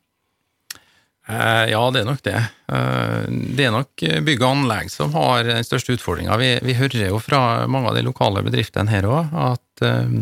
Eh, 1.26 1.64
ja, 1.73 1.83
det 1.90 2.02
er 2.02 2.06
nok 2.06 2.23
det. 2.23 2.38
Eh, 2.71 3.26
det 3.59 3.66
er 3.66 3.75
nok 3.75 4.04
bygg 4.28 4.42
og 4.45 4.49
anlegg 4.52 4.90
som 4.92 5.14
har 5.16 5.42
den 5.49 5.66
største 5.66 5.97
utfordringa. 5.97 6.38
Vi, 6.38 6.52
vi, 6.62 6.76
hører 6.78 7.09
jo 7.09 7.21
fra 7.23 7.66
mange 7.71 7.90
av 7.90 7.99
de 7.99 8.04
lokale 8.06 8.45
bedriftene 8.47 8.92
her 8.92 9.09
òg 9.11 9.35
at 9.35 9.87
eh, 9.87 10.18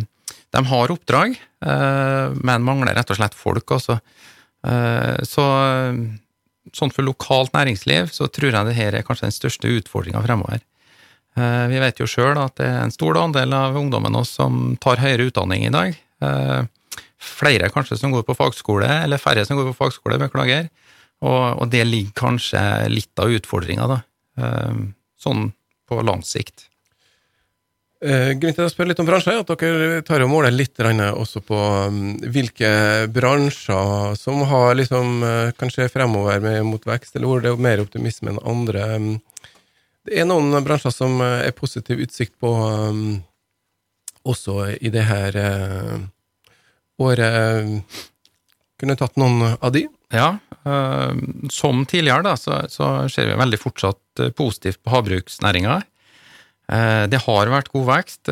de 0.55 0.63
har 0.71 0.93
oppdrag, 0.95 1.33
men 1.67 2.63
mangler 2.63 2.95
rett 2.95 3.09
og 3.11 3.17
slett 3.19 3.35
folk, 3.35 3.73
Også. 3.75 3.97
Så 5.27 5.47
sånn 6.79 6.93
for 6.95 7.03
lokalt 7.03 7.51
næringsliv 7.57 8.13
så 8.15 8.29
tror 8.31 8.55
jeg 8.55 8.69
det 8.69 8.77
her 8.77 8.95
er 8.95 9.03
kanskje 9.03 9.27
den 9.27 9.35
største 9.35 9.73
utfordringa 9.81 10.23
fremover. 10.23 10.63
Vi 11.35 11.81
vet 11.83 11.99
jo 11.99 12.07
sjøl 12.07 12.39
at 12.39 12.55
det 12.61 12.69
er 12.69 12.85
en 12.85 12.95
stor 12.95 13.19
andel 13.19 13.57
av 13.57 13.81
ungdommen 13.81 14.15
oss 14.21 14.37
som 14.39 14.77
tar 14.79 15.03
høyere 15.03 15.27
utdanning 15.33 15.67
i 15.67 15.75
dag. 15.75 15.99
Flere 17.19 17.73
kanskje 17.75 17.99
som 17.99 18.15
går 18.15 18.23
på 18.29 18.39
fagskole, 18.39 18.87
eller 18.87 19.19
færre 19.19 19.43
som 19.49 19.59
går 19.59 19.73
på 19.73 19.79
fagskole, 19.81 20.21
beklager. 20.23 20.71
Og, 21.23 21.63
og 21.63 21.71
det 21.73 21.85
ligger 21.87 22.17
kanskje 22.19 22.61
litt 22.91 23.23
av 23.23 23.33
utfordringa, 23.33 23.87
da. 23.89 24.01
Ehm, 24.41 24.87
sånn 25.21 25.53
på 25.89 26.01
lang 26.03 26.25
sikt. 26.27 26.67
Eh, 28.05 28.35
grunnen 28.37 28.57
til 28.57 28.67
å 28.67 28.69
spørre 28.69 28.91
litt 28.91 29.01
om 29.01 29.07
bransjer, 29.09 29.39
er 29.39 29.45
at 29.45 29.61
dere 29.63 30.01
tar 30.05 30.21
og 30.27 30.29
måler 30.29 30.53
litt 30.53 30.77
også 30.77 31.41
på 31.41 31.57
um, 31.89 32.19
hvilke 32.21 33.09
bransjer 33.09 34.17
som 34.21 34.43
har 34.51 34.75
liksom, 34.77 35.23
uh, 35.25 35.53
kanskje 35.57 35.89
fremover 35.89 36.43
med, 36.45 36.65
mot 36.69 36.85
vekst, 36.85 37.17
eller 37.17 37.31
hvor 37.31 37.41
det 37.41 37.55
er 37.55 37.65
mer 37.65 37.81
optimisme 37.81 38.35
enn 38.35 38.43
andre. 38.45 38.83
Um, 38.97 39.21
det 40.05 40.21
er 40.21 40.29
noen 40.29 40.53
bransjer 40.67 40.93
som 40.93 41.17
uh, 41.23 41.41
er 41.47 41.57
positiv 41.57 42.03
utsikt 42.05 42.37
på 42.37 42.53
um, 42.53 43.23
også 44.25 44.75
i 44.81 44.93
det 44.93 45.07
her 45.09 45.37
året. 47.01 48.05
Kunne 48.85 48.99
tatt 49.01 49.15
noen 49.17 49.55
av 49.65 49.71
de? 49.73 49.87
Ja, 50.13 50.35
uh, 50.69 51.17
som 51.49 51.87
tidligere 51.89 52.27
da, 52.27 52.35
så, 52.37 52.59
så, 52.69 53.09
ser 53.09 53.31
vi 53.31 53.41
veldig 53.41 53.59
fortsatt 53.63 54.21
uh, 54.21 54.29
positivt 54.37 54.83
på 54.85 54.93
havbruksnæringa. 54.93 55.79
Uh, 56.69 57.05
det 57.09 57.23
har 57.25 57.49
vært 57.49 57.73
god 57.73 57.87
vekst. 57.89 58.29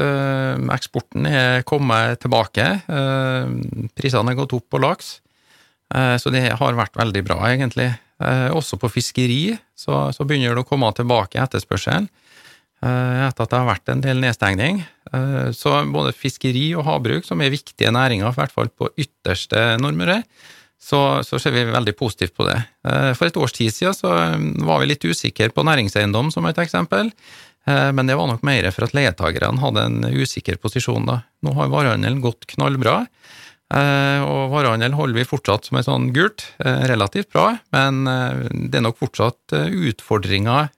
Eksporten 0.76 1.30
er 1.30 1.64
kommet 1.68 2.20
tilbake. 2.20 2.66
Prisene 3.96 4.34
er 4.34 4.38
gått 4.42 4.52
opp 4.58 4.68
på 4.68 4.80
laks. 4.82 5.14
Så 5.92 6.30
det 6.32 6.46
har 6.56 6.76
vært 6.76 6.96
veldig 6.96 7.20
bra, 7.26 7.36
egentlig. 7.50 7.90
Også 8.56 8.78
på 8.80 8.88
fiskeri 8.92 9.52
så, 9.76 10.06
så 10.16 10.24
begynner 10.24 10.56
det 10.56 10.62
å 10.62 10.68
komme 10.68 10.88
tilbake 10.96 11.40
etterspørselen 11.42 12.06
etter 12.82 13.44
at 13.44 13.50
det 13.52 13.58
har 13.60 13.68
vært 13.68 13.92
en 13.92 14.00
del 14.02 14.22
nedstengning. 14.24 14.80
Så 15.52 15.70
både 15.92 16.14
fiskeri 16.16 16.70
og 16.72 16.86
havbruk, 16.86 17.26
som 17.28 17.42
er 17.44 17.52
viktige 17.52 17.90
næringer, 17.92 18.30
i 18.30 18.38
hvert 18.38 18.54
fall 18.54 18.70
på 18.72 18.88
ytterste 18.96 19.74
Nordmøre, 19.76 20.22
så, 20.82 21.22
så, 21.22 21.38
ser 21.38 21.54
vi 21.54 21.62
veldig 21.68 21.94
positivt 21.98 22.34
på 22.34 22.46
det. 22.48 22.58
Eh, 22.88 23.12
for 23.14 23.28
et 23.28 23.38
års 23.38 23.54
tid 23.54 23.70
siden 23.74 23.94
så 23.94 24.10
eh, 24.18 24.48
var 24.66 24.82
vi 24.82 24.90
litt 24.90 25.06
usikre 25.06 25.52
på 25.54 25.64
næringseiendom, 25.66 26.32
som 26.34 26.48
et 26.48 26.58
eksempel. 26.58 27.12
Eh, 27.70 27.90
men 27.94 28.10
det 28.10 28.18
var 28.18 28.26
nok 28.30 28.42
mer 28.46 28.66
for 28.74 28.88
at 28.88 28.96
leietakerne 28.96 29.62
hadde 29.62 29.86
en 29.86 30.10
usikker 30.10 30.58
posisjon 30.62 31.06
da. 31.06 31.20
Nå 31.46 31.54
har 31.58 31.70
varehandelen 31.72 32.22
gått 32.24 32.48
knallbra, 32.54 33.04
og 33.72 34.50
varehandel 34.52 34.92
holder 34.92 35.16
vi 35.16 35.22
fortsatt 35.24 35.64
som 35.64 35.78
et 35.78 35.86
sånn 35.86 36.10
gult, 36.12 36.42
relativt 36.60 37.30
bra, 37.32 37.54
men 37.72 38.02
det 38.04 38.76
er 38.76 38.84
nok 38.84 38.98
fortsatt 39.00 39.54
utfordringer 39.56 40.68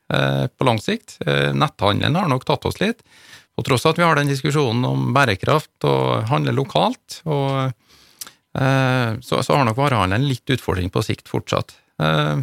på 0.54 0.68
lang 0.68 0.78
sikt. 0.78 1.16
Netthandelen 1.26 2.14
har 2.14 2.30
nok 2.30 2.46
tatt 2.46 2.68
oss 2.70 2.78
litt, 2.78 3.02
på 3.54 3.64
tross 3.66 3.86
av 3.86 3.94
at 3.94 4.00
vi 4.02 4.06
har 4.06 4.18
den 4.18 4.30
diskusjonen 4.30 4.84
om 4.88 5.12
bærekraft 5.14 5.86
og 5.88 6.26
handle 6.30 6.54
lokalt. 6.56 7.20
og 7.24 7.74
Eh, 8.54 9.20
så, 9.20 9.42
så 9.42 9.56
har 9.56 9.66
nok 9.66 9.78
varehandelen 9.78 10.28
litt 10.28 10.50
utfordring 10.54 10.90
på 10.94 11.02
sikt 11.02 11.30
fortsatt. 11.30 11.74
Eh, 12.02 12.42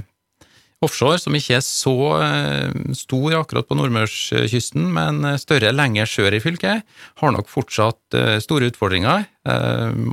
offshore, 0.83 1.19
som 1.21 1.35
ikke 1.37 1.59
er 1.59 1.63
så 1.63 1.95
eh, 2.19 2.71
stor 2.97 3.37
akkurat 3.39 3.69
på 3.69 3.77
nordmørskysten, 3.79 4.89
men 4.97 5.23
større 5.39 5.71
lenger 5.75 6.09
sør 6.09 6.35
i 6.35 6.41
fylket, 6.43 6.87
har 7.21 7.35
nok 7.35 7.51
fortsatt 7.51 8.17
store 8.43 8.71
utfordringer 8.71 9.27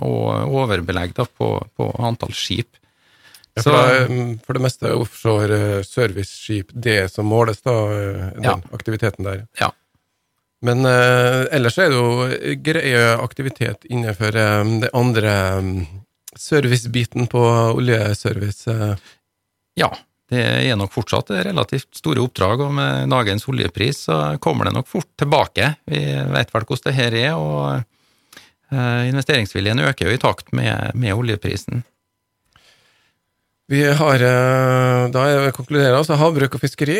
og 0.04 0.52
overbelegg 0.60 1.16
på, 1.16 1.48
på 1.76 1.88
antall 2.04 2.34
skip. 2.36 2.76
Ja, 3.58 3.64
for, 3.64 3.74
da, 3.74 4.28
for, 4.44 4.54
det 4.54 4.62
meste 4.62 4.92
offshore 4.94 5.58
serviceskip, 5.82 6.70
det 6.70 7.08
som 7.10 7.26
måles, 7.26 7.58
da, 7.64 7.74
den 8.36 8.46
ja. 8.46 8.54
aktiviteten 8.76 9.26
der? 9.26 9.42
Ja. 9.58 9.72
Men 10.66 10.82
uh, 10.86 11.46
ellers 11.54 11.78
er 11.78 11.92
det 11.92 11.98
jo 11.98 12.56
greie 12.66 13.02
aktivitet 13.22 13.86
innenfor 13.86 14.34
um, 14.34 14.74
det 14.82 14.90
andre 14.96 15.34
um, 15.58 15.72
servicebiten 16.34 17.28
på 17.30 17.42
oljeservice. 17.76 18.66
Uh. 18.66 18.96
Ja, 19.78 19.92
det 20.28 20.42
er 20.42 20.76
nok 20.76 20.92
fortsatt 20.92 21.30
relativt 21.46 21.92
store 21.96 22.24
oppdrag, 22.24 22.64
og 22.66 22.74
med 22.74 23.12
dagens 23.14 23.46
oljepris 23.48 24.02
så 24.08 24.18
kommer 24.42 24.68
det 24.68 24.74
nok 24.74 24.90
fort 24.90 25.08
tilbake. 25.20 25.70
Vi 25.86 26.02
vet 26.34 26.50
vel 26.54 26.66
hvordan 26.66 26.88
det 26.88 26.96
her 26.98 27.18
er, 27.22 27.30
og 27.38 28.42
uh, 28.74 29.02
investeringsviljen 29.06 29.86
øker 29.86 30.10
jo 30.10 30.18
i 30.18 30.20
takt 30.26 30.50
med, 30.56 30.90
med 30.98 31.14
oljeprisen. 31.14 31.86
Vi 33.70 33.82
har, 33.84 34.14
eh, 34.14 35.10
da 35.12 35.22
konkluderer 35.52 35.98
altså 35.98 36.16
havbruk 36.16 36.54
og 36.56 36.62
fiskeri 36.62 36.96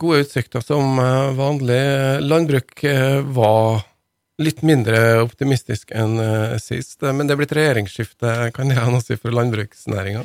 gode 0.00 0.22
utsikter 0.22 0.62
som 0.64 0.96
eh, 0.96 1.32
vanlig. 1.36 1.80
Landbruk 2.24 2.80
eh, 2.88 3.18
var 3.36 3.82
litt 4.40 4.62
mindre 4.64 5.20
optimistisk 5.20 5.92
enn 5.92 6.16
sist, 6.58 6.96
men 7.04 7.28
det 7.28 7.34
er 7.34 7.40
blitt 7.42 7.52
regjeringsskifte. 7.54 8.30
Kan 8.56 8.72
jeg 8.72 8.88
noe 8.88 9.04
si 9.04 9.18
for 9.20 9.36
landbruksnæringa? 9.36 10.22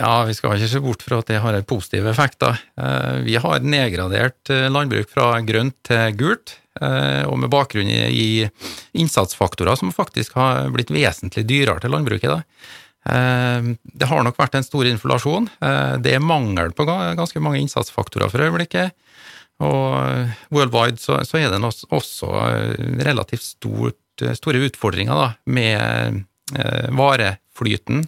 Ja, 0.00 0.10
vi 0.26 0.34
skal 0.34 0.58
ikke 0.58 0.72
se 0.72 0.82
bort 0.82 1.04
fra 1.06 1.20
at 1.22 1.30
det 1.30 1.38
har 1.40 1.54
en 1.54 1.68
positiv 1.70 2.08
effekt. 2.10 2.42
Da. 2.42 2.50
Vi 3.24 3.38
har 3.40 3.62
nedgradert 3.64 4.50
landbruk 4.74 5.08
fra 5.08 5.30
grønt 5.46 5.78
til 5.86 6.18
gult, 6.18 6.58
og 6.82 7.38
med 7.40 7.48
bakgrunn 7.54 7.88
i 7.88 8.44
innsatsfaktorer 8.98 9.78
som 9.80 9.94
faktisk 9.94 10.36
har 10.36 10.66
blitt 10.74 10.92
vesentlig 10.92 11.46
dyrere 11.48 11.80
til 11.80 11.94
landbruket. 11.94 12.34
Da. 12.34 12.42
Eh, 13.06 13.68
det 13.82 14.08
har 14.10 14.24
nok 14.24 14.38
vært 14.40 14.56
en 14.58 14.66
stor 14.66 14.88
inflasjon. 14.88 15.48
Eh, 15.62 15.94
det 16.02 16.16
er 16.16 16.24
mangel 16.24 16.72
på 16.76 16.86
ganske 16.86 17.42
mange 17.42 17.60
innsatsfaktorer 17.62 18.32
for 18.32 18.46
øyeblikket. 18.46 18.96
Og 19.64 20.32
worldwide 20.52 21.00
så, 21.00 21.22
er 21.38 21.52
det 21.52 21.62
også 21.64 22.28
relativt 23.06 23.46
stort, 23.46 24.26
store 24.36 24.66
utfordringer 24.68 25.16
da, 25.16 25.30
med 25.48 26.24
eh, 26.56 26.90
vareflyten 26.92 28.04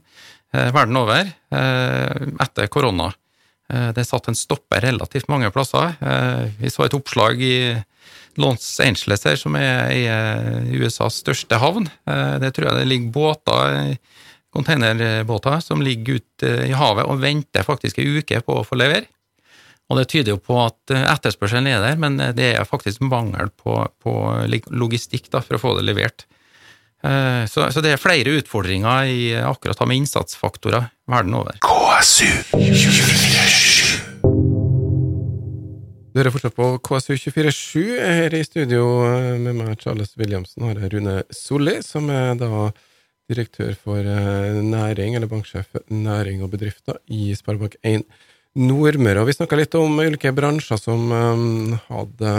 verden 0.48 0.96
over 0.96 1.26
etter 1.52 2.70
korona. 2.72 3.10
Det 3.68 4.00
er 4.00 4.06
satt 4.08 4.30
en 4.30 4.38
stopper 4.38 4.80
relativt 4.80 5.28
mange 5.28 5.50
plasser. 5.52 5.92
Vi 6.56 6.70
så 6.72 6.86
et 6.86 6.96
oppslag 6.96 7.42
i 7.44 7.58
Los 8.40 8.70
Angeles 8.80 9.26
her, 9.28 9.36
som 9.36 9.58
er 9.60 9.92
USAs 10.72 11.20
største 11.20 11.60
havn. 11.60 11.90
Det 12.40 12.48
tror 12.56 12.70
jeg 12.70 12.78
det 12.78 12.88
ligger 12.88 13.12
båter 13.12 13.98
containerbåter 14.58 15.62
som 15.64 15.82
ligger 15.84 16.18
ute 16.18 16.52
i 16.66 16.74
havet 16.76 17.06
og 17.06 17.22
venter 17.22 17.66
faktisk 17.66 18.02
ei 18.02 18.18
uke 18.18 18.42
på 18.44 18.58
å 18.60 18.66
få 18.66 18.78
levere. 18.78 19.06
Og 19.88 19.96
det 19.96 20.08
tyder 20.12 20.34
jo 20.34 20.40
på 20.42 20.58
at 20.60 20.92
eh, 20.92 21.06
etterspørselen 21.08 21.68
er 21.70 21.80
der, 21.80 22.00
men 22.00 22.18
eh, 22.20 22.34
det 22.36 22.50
er 22.58 22.68
faktisk 22.68 23.00
mangel 23.08 23.48
på, 23.56 23.80
på 24.02 24.12
logistikk 24.68 25.30
da, 25.32 25.40
for 25.44 25.56
å 25.56 25.62
få 25.62 25.76
det 25.78 25.86
levert. 25.88 26.26
Eh, 27.00 27.44
så, 27.48 27.70
så, 27.72 27.80
det 27.84 27.94
er 27.94 28.02
flere 28.02 28.36
utfordringer 28.36 29.08
i 29.08 29.22
akkurat 29.40 29.80
med 29.88 30.02
innsatsfaktorer 30.02 30.90
verden 31.08 31.38
over. 31.40 31.56
KSU 31.64 32.28
247 32.52 34.04
Du 36.12 36.20
hører 36.20 36.34
fortsatt 36.34 36.56
på 36.58 36.68
KSU 36.84 37.14
247. 37.14 37.80
Her 38.02 38.34
i 38.36 38.44
studio 38.44 38.84
med 39.40 39.54
meg, 39.54 39.76
Charles 39.80 40.12
Williamsen, 40.20 40.66
har 40.66 40.82
jeg 40.82 40.92
Rune 40.96 41.22
Solli, 41.32 41.78
som 41.86 42.10
er 42.12 42.34
da 42.40 42.68
direktør 43.28 43.74
for 43.76 44.00
eh, 44.00 44.60
næring, 44.64 45.16
eller 45.16 45.30
banksjef 45.30 45.76
næring 45.92 46.42
og 46.44 46.52
bedrifter 46.54 47.00
i 47.12 47.34
Sparebank1 47.36 48.06
Nordmøre. 48.58 49.22
Og 49.22 49.28
vi 49.28 49.36
snakka 49.36 49.58
litt 49.58 49.76
om 49.78 50.00
ulike 50.00 50.32
bransjer 50.34 50.80
som 50.80 51.12
um, 51.12 51.76
hadde 51.90 52.32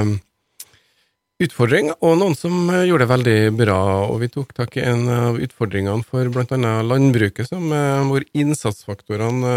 utfordring, 1.40 1.94
og 2.04 2.18
noen 2.20 2.36
som 2.36 2.72
gjorde 2.74 3.06
det 3.06 3.12
veldig 3.14 3.38
bra. 3.62 3.78
Og 4.10 4.18
vi 4.26 4.32
tok 4.34 4.52
tak 4.58 4.76
i 4.76 4.84
en 4.84 5.06
av 5.14 5.40
utfordringene 5.40 6.04
for 6.04 6.28
annet 6.28 6.90
landbruket, 6.90 7.48
som, 7.48 7.70
hvor 8.10 8.26
innsatsfaktorene 8.34 9.54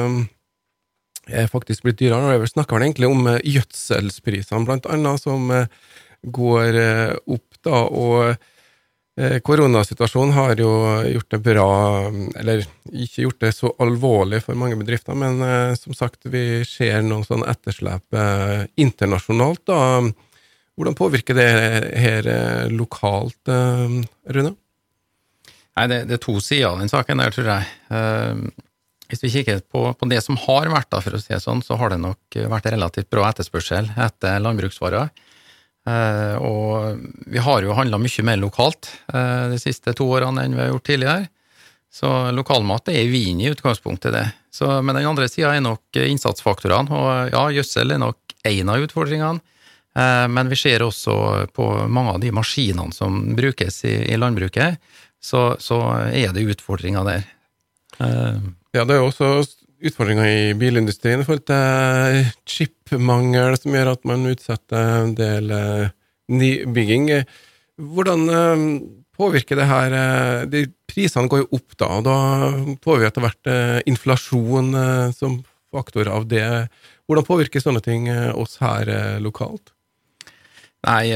er 1.33 1.51
faktisk 1.51 1.89
blitt 1.89 1.99
dyrere. 2.05 2.37
Og 2.37 2.45
vi 2.45 2.53
snakka 2.53 2.77
vel 2.77 2.87
egentlig 2.87 3.11
om 3.11 3.27
gjødselsprisene, 3.41 4.79
annet, 4.95 5.25
som 5.25 5.51
går 6.23 6.79
opp, 7.27 7.49
da. 7.65 7.83
og 7.83 8.37
Eh, 8.37 8.52
koronasituasjonen 9.45 10.33
har 10.33 10.57
jo 10.57 10.71
gjort 11.05 11.35
det 11.35 11.39
bra, 11.45 11.69
eller 12.41 12.63
ikke 12.89 13.27
gjort 13.27 13.43
det 13.45 13.51
så 13.53 13.69
alvorlig 13.85 14.41
for 14.47 14.57
mange 14.57 14.79
bedrifter, 14.81 15.17
men 15.19 15.43
eh, 15.45 15.75
som 15.77 15.93
sagt, 15.93 16.25
vi 16.33 16.63
ser 16.65 17.03
noen 17.05 17.27
sånn 17.27 17.45
etterslep 17.45 18.17
eh, 18.17 18.65
internasjonalt. 18.81 19.67
da. 19.69 19.81
Hvordan 20.73 20.97
påvirker 20.97 21.37
det 21.37 21.51
her 22.01 22.27
lokalt, 22.73 23.51
Rune? 24.33 24.55
Nei, 25.77 25.85
det, 25.93 25.99
det, 26.09 26.17
er 26.17 26.23
to 26.25 26.39
sider 26.41 26.71
av 26.71 26.81
den 26.81 26.89
saken 26.89 27.21
der, 27.21 27.35
tror 27.35 27.51
jeg. 27.51 28.49
Hvis 29.13 29.21
vi 29.27 29.33
kikker 29.35 29.61
på, 29.69 29.85
på, 29.93 30.09
det 30.09 30.23
som 30.25 30.41
har 30.41 30.73
vært, 30.73 30.89
da, 30.97 31.03
for 31.05 31.13
å 31.13 31.21
si 31.21 31.35
det 31.35 31.43
sånn, 31.45 31.61
så 31.61 31.77
har 31.77 31.93
det 31.93 32.01
nok 32.01 32.41
vært 32.55 32.71
relativt 32.73 33.13
bra 33.13 33.29
etterspørsel 33.29 33.93
etter 34.01 34.41
landbruksvarer. 34.41 35.13
Eh, 35.89 36.37
og 36.39 37.01
vi 37.27 37.43
har 37.43 37.65
jo 37.65 37.75
handla 37.75 37.99
mye 37.99 38.25
mer 38.27 38.39
lokalt 38.39 38.91
eh, 39.13 39.51
de 39.51 39.59
siste 39.59 39.95
to 39.99 40.07
årene 40.15 40.45
enn 40.45 40.55
vi 40.55 40.63
har 40.63 40.71
gjort 40.71 40.87
tidligere. 40.91 41.31
Så 41.93 42.09
lokalmat 42.33 42.89
er 42.89 43.11
vin 43.13 43.41
i 43.43 43.51
utgangspunktet, 43.53 44.15
det. 44.15 44.27
Så, 44.53 44.69
men 44.81 44.97
den 44.97 45.09
andre 45.09 45.29
sida 45.29 45.53
er 45.53 45.65
nok 45.65 45.99
innsatsfaktorene. 45.99 46.89
Og 46.89 47.33
ja, 47.35 47.43
gjødsel 47.59 47.93
er 47.93 48.01
nok 48.01 48.37
én 48.49 48.71
av 48.73 48.81
utfordringene. 48.85 49.43
Eh, 49.95 50.27
men 50.29 50.49
vi 50.49 50.57
ser 50.57 50.85
også 50.87 51.15
på 51.53 51.69
mange 51.93 52.15
av 52.17 52.23
de 52.23 52.33
maskinene 52.33 52.95
som 52.97 53.21
brukes 53.37 53.83
i, 53.85 53.97
i 54.13 54.17
landbruket, 54.17 54.81
så, 55.23 55.53
så, 55.61 55.79
er 56.11 56.33
det 56.35 56.49
utfordringer 56.51 57.05
der. 57.07 57.27
Uh, 58.01 58.41
ja, 58.75 58.83
det 58.83 58.97
er 58.97 59.03
jo 59.03 59.11
også 59.13 59.29
utfordringer 59.83 60.29
i 60.29 60.55
bilindustrien 60.59 61.23
i 61.23 61.27
forhold 61.27 61.47
til 61.51 62.33
chipmangel, 62.49 63.57
som 63.59 63.77
gjør 63.77 63.93
at 63.95 64.05
man 64.09 64.29
utsetter 64.31 64.91
en 65.03 65.15
del 65.19 65.53
uh, 65.53 65.93
nybygging. 66.33 67.11
Hvordan 67.83 68.25
uh, 68.31 68.67
påvirker 69.19 69.59
det 69.59 69.69
her 69.71 69.97
de 70.51 70.67
Prisene 70.93 71.31
går 71.31 71.41
jo 71.41 71.57
opp 71.57 71.77
da, 71.81 71.87
og 71.89 72.03
da 72.05 72.17
påvirker 72.85 73.09
etter 73.09 73.25
hvert 73.25 73.51
inflasjon 73.89 74.75
som 75.17 75.39
faktor 75.73 76.11
av 76.13 76.27
det. 76.29 76.45
Hvordan 77.09 77.25
påvirker 77.25 77.65
sånne 77.65 77.81
ting 77.81 78.11
oss 78.13 78.59
her 78.61 78.91
lokalt? 79.25 79.73
Nei, 80.85 81.07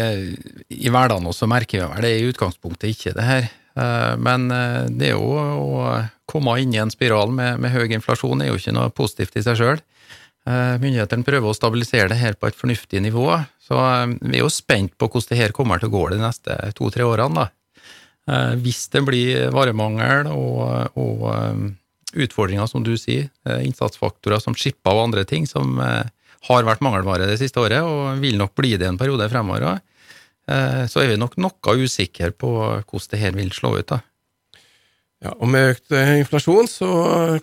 i 0.73 0.89
hverdagen 0.89 1.29
også 1.29 1.49
merker 1.51 1.83
vi 1.83 1.91
vel 1.91 2.07
det 2.07 2.15
i 2.15 2.25
utgangspunktet 2.31 2.95
ikke, 2.95 3.13
det 3.19 3.27
her. 3.29 3.51
Eh, 3.77 4.15
men 4.19 4.51
eh, 4.51 4.87
det 4.89 5.11
er 5.11 5.19
jo 5.19 5.37
å 5.37 5.91
komme 6.29 6.57
inn 6.63 6.73
i 6.75 6.81
en 6.81 6.93
spiral 6.93 7.33
med, 7.35 7.61
med 7.63 7.75
høy 7.75 7.93
inflasjon 7.93 8.43
er 8.43 8.51
jo 8.51 8.59
ikke 8.61 8.75
noe 8.77 8.93
positivt 8.95 9.37
i 9.37 9.45
seg 9.45 9.61
sjøl. 9.61 9.83
Eh, 10.47 10.77
myndighetene 10.81 11.27
prøver 11.27 11.51
å 11.51 11.57
stabilisere 11.57 12.09
det 12.13 12.21
her 12.21 12.39
på 12.39 12.49
et 12.49 12.59
fornuftig 12.59 13.03
nivå, 13.05 13.29
så 13.67 13.81
vi 14.23 14.39
er 14.39 14.45
jo 14.45 14.53
spent 14.53 14.95
på 14.97 15.11
hvordan 15.11 15.33
det 15.33 15.41
her 15.41 15.55
kommer 15.57 15.83
til 15.83 15.91
å 15.91 15.97
gå 15.97 16.05
de 16.15 16.21
neste 16.23 16.57
to-tre 16.79 17.07
årene. 17.07 17.47
da. 17.47 17.51
Hvis 18.59 18.89
det 18.91 19.05
blir 19.07 19.53
varemangel 19.55 20.27
og, 20.33 20.99
og 20.99 22.15
utfordringer, 22.15 22.67
som 22.71 22.83
du 22.87 22.93
sier, 22.99 23.29
innsatsfaktorer 23.63 24.43
som 24.43 24.55
chipper 24.59 24.95
og 24.95 25.09
andre 25.09 25.23
ting, 25.27 25.47
som 25.47 25.79
har 25.79 26.67
vært 26.67 26.83
mangelvare 26.83 27.27
det 27.31 27.39
siste 27.39 27.63
året, 27.63 27.87
og 27.87 28.23
vil 28.23 28.39
nok 28.39 28.55
bli 28.59 28.75
det 28.79 28.87
en 28.87 28.99
periode 28.99 29.29
fremover 29.31 29.67
òg, 29.73 29.85
så 30.47 31.01
er 31.03 31.09
vi 31.11 31.17
nok 31.19 31.35
noe 31.43 31.73
usikre 31.83 32.31
på 32.31 32.51
hvordan 32.55 33.11
det 33.11 33.19
her 33.19 33.35
vil 33.35 33.51
slå 33.55 33.77
ut. 33.81 33.89
da. 33.91 34.03
Ja, 35.25 35.33
og 35.33 35.49
med 35.49 35.71
økt 35.73 35.95
eh, 35.97 36.19
inflasjon 36.21 36.69
så 36.69 36.89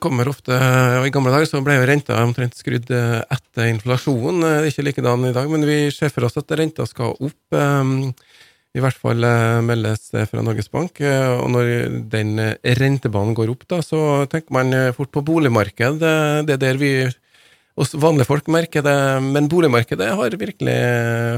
kommer 0.02 0.30
ofte 0.30 0.54
og 0.54 1.08
I 1.08 1.14
gamle 1.14 1.32
dager 1.34 1.50
så 1.50 1.62
ble 1.66 1.80
jo 1.80 1.88
renta 1.90 2.20
omtrent 2.22 2.54
skrudd 2.56 2.92
eh, 2.94 3.20
etter 3.34 3.72
inflasjonen. 3.72 4.46
Ikke 4.70 4.86
likedan 4.86 5.26
i 5.26 5.34
dag, 5.34 5.50
men 5.50 5.66
vi 5.66 5.88
ser 5.94 6.14
for 6.14 6.28
oss 6.28 6.38
at 6.38 6.54
renta 6.60 6.86
skal 6.90 7.18
opp. 7.18 7.58
I 8.74 8.82
hvert 8.82 8.98
fall 8.98 9.26
meldes 9.66 10.08
det 10.14 10.28
fra 10.32 10.42
Norges 10.46 10.70
Bank. 10.74 10.98
Og 10.98 11.50
når 11.54 11.68
den 12.10 12.40
rentebanen 12.80 13.36
går 13.38 13.52
opp, 13.54 13.68
da, 13.70 13.84
så 13.86 14.24
tenker 14.32 14.56
man 14.56 14.74
fort 14.98 15.12
på 15.14 15.22
boligmarked. 15.26 16.00
Det 16.02 16.56
er 16.56 16.62
der 16.64 16.80
vi 16.82 16.94
oss 17.80 17.96
vanlige 17.98 18.30
folk 18.30 18.50
merker 18.52 18.86
det, 18.86 18.98
men 19.26 19.50
boligmarkedet 19.50 20.12
har 20.18 20.38
virkelig 20.40 20.78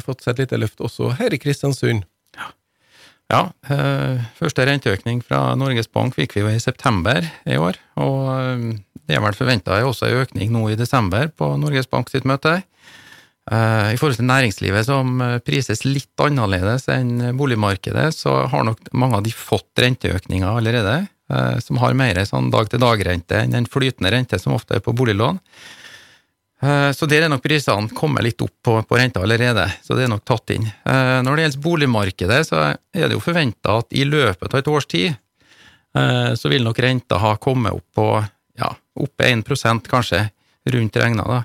fått 0.05 0.25
seg 0.25 0.35
et 0.35 0.45
lite 0.45 0.59
løft 0.59 0.83
også 0.83 1.13
her 1.19 1.33
i 1.33 1.39
Kristiansund. 1.41 2.03
Ja. 2.35 2.49
ja 3.31 3.41
øh, 3.71 4.23
første 4.39 4.67
renteøkning 4.67 5.23
fra 5.23 5.47
Norges 5.59 5.91
Bank 5.91 6.17
fikk 6.17 6.35
vi 6.35 6.43
jo 6.43 6.51
i 6.51 6.61
september 6.63 7.23
i 7.47 7.59
år, 7.59 7.79
og 8.01 8.21
eh, 8.35 8.69
det 9.05 9.15
er 9.15 9.23
vel 9.23 9.37
forventa 9.37 9.79
også 9.85 10.09
en 10.09 10.23
økning 10.25 10.51
nå 10.51 10.67
i 10.73 10.79
desember 10.79 11.29
på 11.31 11.53
Norges 11.61 11.87
Bank 11.87 12.11
sitt 12.11 12.27
møte. 12.27 12.57
Eh, 13.45 13.93
I 13.93 13.99
forhold 14.01 14.19
til 14.19 14.27
næringslivet, 14.27 14.89
som 14.89 15.21
prises 15.45 15.85
litt 15.87 16.19
annerledes 16.19 16.89
enn 16.91 17.31
boligmarkedet, 17.37 18.09
så 18.17 18.41
har 18.51 18.67
nok 18.67 18.91
mange 18.91 19.21
av 19.21 19.23
de 19.27 19.31
fått 19.31 19.71
renteøkninger 19.79 20.49
allerede, 20.51 21.05
som 21.65 21.79
har 21.81 21.95
mer 21.97 22.19
sånn 22.29 22.51
dag-til-dag-rente 22.53 23.39
enn 23.39 23.55
den 23.55 23.65
flytende 23.65 24.11
rente 24.13 24.37
som 24.37 24.53
ofte 24.53 24.75
er 24.77 24.83
på 24.85 24.93
boliglån. 24.93 25.39
Eh, 26.63 26.91
så 26.95 27.07
der 27.09 27.25
er 27.25 27.31
nok 27.31 27.43
prisene 27.43 27.91
kommet 27.95 28.23
litt 28.25 28.41
opp 28.43 28.53
på, 28.63 28.77
på 28.87 28.99
renta 28.99 29.23
allerede, 29.23 29.67
så 29.83 29.97
det 29.97 30.05
er 30.05 30.11
nok 30.13 30.25
tatt 30.27 30.53
inn. 30.55 30.67
Eh, 30.67 31.19
når 31.25 31.35
det 31.35 31.45
gjelder 31.45 31.65
boligmarkedet, 31.65 32.41
så 32.47 32.61
er 32.71 33.07
det 33.07 33.15
jo 33.17 33.23
forventa 33.23 33.79
at 33.81 33.95
i 33.95 34.05
løpet 34.07 34.53
av 34.53 34.61
et 34.61 34.71
års 34.71 34.87
tid 34.89 35.09
eh, 35.11 36.31
så 36.39 36.51
vil 36.51 36.65
nok 36.65 36.79
renta 36.83 37.19
ha 37.21 37.35
kommet 37.41 37.75
opp 37.75 37.87
på 37.99 38.09
ja, 38.61 38.71
opp 38.71 39.25
1% 39.25 39.91
kanskje, 39.91 40.27
rundt 40.71 40.95
regna. 40.97 41.41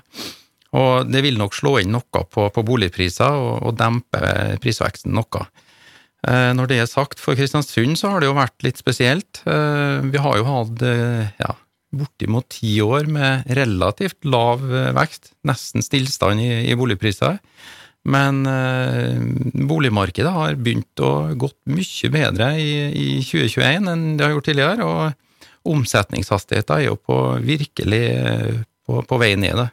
Og 0.79 1.09
det 1.11 1.19
vil 1.21 1.35
nok 1.37 1.53
slå 1.53 1.75
inn 1.81 1.91
noe 1.93 2.23
på, 2.31 2.47
på 2.49 2.63
boligpriser 2.65 3.35
og, 3.35 3.67
og, 3.67 3.75
dempe 3.77 4.21
prisveksten 4.63 5.13
noe. 5.13 5.43
Når 6.21 6.69
det 6.69 6.77
er 6.79 6.87
sagt, 6.89 7.19
for 7.19 7.37
Kristiansund 7.37 7.99
så 7.99 8.13
har 8.13 8.21
det 8.21 8.29
jo 8.29 8.37
vært 8.37 8.63
litt 8.63 8.79
spesielt. 8.79 9.41
Vi 9.43 10.21
har 10.21 10.37
jo 10.37 10.45
hatt 10.47 10.83
ja, 10.85 11.53
bortimot 11.91 12.47
ti 12.55 12.77
år 12.83 13.09
med 13.11 13.47
relativt 13.57 14.23
lav 14.27 14.63
eh, 14.69 14.91
vekst, 14.95 15.33
nesten 15.47 15.85
stillstand 15.85 16.43
i, 16.43 16.51
i 16.71 16.77
boligpriser. 16.79 17.39
Men 18.09 18.45
eh, 18.49 19.19
boligmarkedet 19.69 20.31
har 20.33 20.57
begynt 20.57 21.03
å 21.03 21.33
gått 21.37 21.59
mye 21.69 22.13
bedre 22.13 22.53
i, 22.57 22.71
i 22.89 23.09
2021 23.21 23.91
enn 23.91 24.07
det 24.17 24.25
har 24.25 24.33
gjort 24.33 24.49
tidligere, 24.49 24.87
og 24.87 25.71
omsetningshastigheten 25.71 26.79
er 26.79 26.87
jo 26.87 26.97
på 26.97 27.19
virkelig 27.45 28.03
eh, 28.15 28.63
på, 28.87 29.03
på 29.05 29.21
vei 29.21 29.35
ned. 29.37 29.67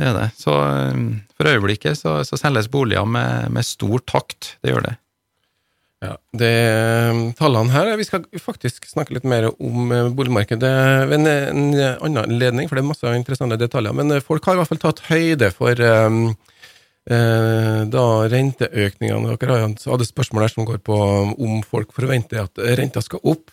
Det 0.00 0.08
er 0.08 0.16
det. 0.16 0.26
Så 0.40 0.56
eh, 0.56 1.04
for 1.36 1.52
øyeblikket 1.52 2.00
så, 2.00 2.18
så 2.26 2.40
selges 2.40 2.70
boliger 2.72 3.06
med, 3.06 3.52
med 3.54 3.68
stor 3.68 4.02
takt, 4.08 4.56
det 4.64 4.74
gjør 4.74 4.88
det. 4.88 4.96
Ja, 6.00 6.14
det 6.32 6.52
Tallene 7.36 7.72
her 7.74 7.90
Vi 8.00 8.06
skal 8.08 8.22
faktisk 8.40 8.86
snakke 8.88 9.12
litt 9.18 9.26
mer 9.28 9.50
om 9.52 9.90
eh, 9.92 10.08
boligmarkedet 10.16 10.70
ved 11.10 11.18
en, 11.18 11.28
en 11.28 11.66
annen 11.76 12.22
anledning, 12.22 12.70
for 12.70 12.78
det 12.78 12.84
er 12.86 12.88
masse 12.88 13.12
interessante 13.18 13.58
detaljer. 13.60 13.96
Men 13.96 14.16
eh, 14.16 14.24
folk 14.24 14.48
har 14.48 14.56
i 14.56 14.62
hvert 14.62 14.70
fall 14.72 14.80
tatt 14.80 15.04
høyde 15.10 15.50
for 15.52 15.84
um, 15.84 16.22
uh, 17.12 17.82
da 17.92 18.06
renteøkningene. 18.32 19.36
Dere 19.42 19.60
hadde 19.68 20.08
spørsmål 20.08 20.46
her 20.46 20.54
som 20.54 20.68
går 20.68 20.80
på 20.88 20.96
om 21.36 21.60
folk 21.68 21.92
forventer 21.96 22.46
at 22.46 22.64
renta 22.80 23.04
skal 23.04 23.20
opp. 23.20 23.52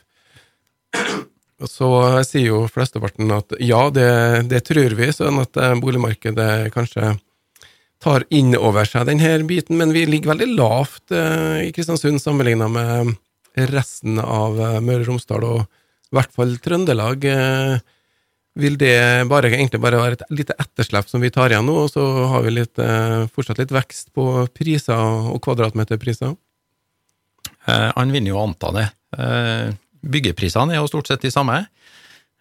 Så 1.67 1.88
sier 2.29 2.51
jo 2.53 2.65
flesteparten 2.71 3.31
at 3.33 3.57
ja, 3.60 3.88
det, 3.91 4.10
det 4.47 4.63
tror 4.69 4.95
vi, 4.95 5.12
sånn 5.12 5.41
at 5.41 5.57
boligmarkedet 5.81 6.69
kanskje 6.71 7.17
tar 8.03 8.25
inn 8.29 8.53
over 8.57 8.86
seg 8.86 9.07
denne 9.10 9.39
biten, 9.49 9.77
men 9.79 9.93
vi 9.95 10.05
ligger 10.05 10.36
veldig 10.36 10.49
lavt 10.53 11.13
eh, 11.15 11.67
i 11.67 11.71
Kristiansund 11.75 12.21
sammenligna 12.21 12.69
med 12.69 13.15
resten 13.65 14.19
av 14.21 14.57
eh, 14.62 14.79
Møre 14.83 15.03
og 15.03 15.12
Romsdal, 15.12 15.45
og 15.45 15.63
i 15.63 16.17
hvert 16.17 16.33
fall 16.36 16.57
Trøndelag. 16.63 17.25
Eh, 17.25 17.77
vil 18.57 18.77
det 18.81 18.97
bare, 19.29 19.51
egentlig 19.53 19.81
bare 19.83 20.01
være 20.01 20.17
et 20.17 20.25
lite 20.33 20.55
etterslep 20.57 21.10
som 21.10 21.21
vi 21.21 21.29
tar 21.33 21.53
igjen 21.53 21.67
nå, 21.67 21.75
og 21.86 21.91
så 21.93 22.05
har 22.33 22.45
vi 22.45 22.55
litt, 22.55 22.77
eh, 22.81 23.25
fortsatt 23.33 23.62
litt 23.62 23.73
vekst 23.73 24.13
på 24.17 24.47
priser 24.57 24.97
og 24.97 25.41
kvadratmeterpriser? 25.45 26.36
Han 27.67 28.13
vinner 28.13 28.31
jo 28.31 28.39
anta 28.39 28.69
det. 28.71 28.86
Byggeprisene 30.07 30.71
er 30.71 30.79
jo 30.79 30.88
stort 30.88 31.10
sett 31.10 31.25
de 31.25 31.31
samme. 31.33 31.57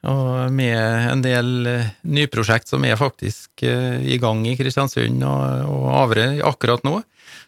Og 0.07 0.53
med 0.53 0.79
en 1.11 1.23
del 1.25 1.67
eh, 1.67 1.89
nyprosjekt 2.05 2.69
som 2.69 2.85
er 2.87 2.99
faktisk 3.01 3.65
eh, 3.67 3.99
i 4.05 4.19
gang 4.23 4.45
i 4.47 4.55
Kristiansund 4.59 5.25
og, 5.25 5.73
og 5.73 5.87
Avre 6.05 6.27
akkurat 6.47 6.85
nå, 6.87 7.01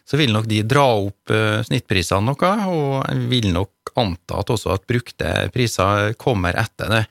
så 0.03 0.17
vil 0.19 0.33
nok 0.33 0.49
de 0.49 0.63
dra 0.67 0.87
opp 0.97 1.31
eh, 1.31 1.61
snittprisene 1.67 2.25
noe, 2.25 2.51
og 2.73 3.29
vil 3.29 3.51
nok 3.53 3.93
anta 3.99 4.41
at 4.41 4.51
også 4.51 4.73
at 4.75 4.87
brukte 4.89 5.31
priser 5.53 6.17
kommer 6.19 6.57
etter 6.59 6.91
det. 6.91 7.03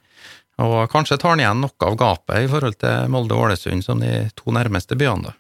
Og 0.65 0.91
kanskje 0.91 1.21
tar 1.21 1.37
han 1.37 1.43
igjen 1.45 1.63
noe 1.63 1.87
av 1.87 1.97
gapet 1.99 2.45
i 2.45 2.51
forhold 2.51 2.81
til 2.83 3.13
Molde 3.15 3.37
og 3.37 3.47
Ålesund 3.47 3.87
som 3.87 4.03
de 4.03 4.27
to 4.37 4.53
nærmeste 4.55 4.99
byene. 4.99 5.31
da. 5.31 5.37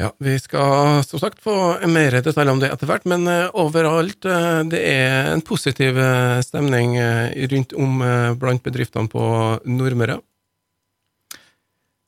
Ja, 0.00 0.08
vi 0.18 0.38
skal 0.40 1.04
som 1.04 1.20
sagt 1.20 1.42
få 1.42 1.54
mer 1.86 2.14
detaljer 2.24 2.52
om 2.52 2.60
det 2.62 2.70
etter 2.72 2.88
hvert, 2.88 3.04
men 3.04 3.26
uh, 3.28 3.52
overalt 3.60 4.24
uh, 4.24 4.62
det 4.64 4.80
er 4.88 5.28
en 5.34 5.44
positiv 5.44 5.98
uh, 6.00 6.40
stemning 6.44 6.96
rundt 7.52 7.74
om 7.76 8.00
blant 8.40 8.64
bedriftene 8.64 9.10
på 9.12 9.24
Nordmøre. 9.68 10.16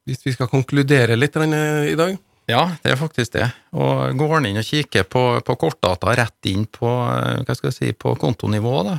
Hvis 0.09 0.25
vi 0.25 0.33
skal 0.33 0.49
konkludere 0.53 1.17
litt 1.17 1.37
i 1.37 1.97
dag? 1.97 2.17
Ja, 2.49 2.65
det 2.83 2.93
er 2.93 3.01
faktisk 3.01 3.37
det. 3.37 3.47
Og 3.73 4.17
Går 4.21 4.35
en 4.37 4.49
inn 4.51 4.61
og 4.61 4.67
kikker 4.69 5.07
på, 5.09 5.23
på 5.45 5.57
kortdata 5.57 6.13
rett 6.13 6.49
inn 6.51 6.67
på, 6.69 6.89
hva 6.89 7.57
skal 7.57 7.71
jeg 7.71 7.77
si, 7.77 7.93
på 7.97 8.13
kontonivå, 8.21 8.75
da, 8.85 8.99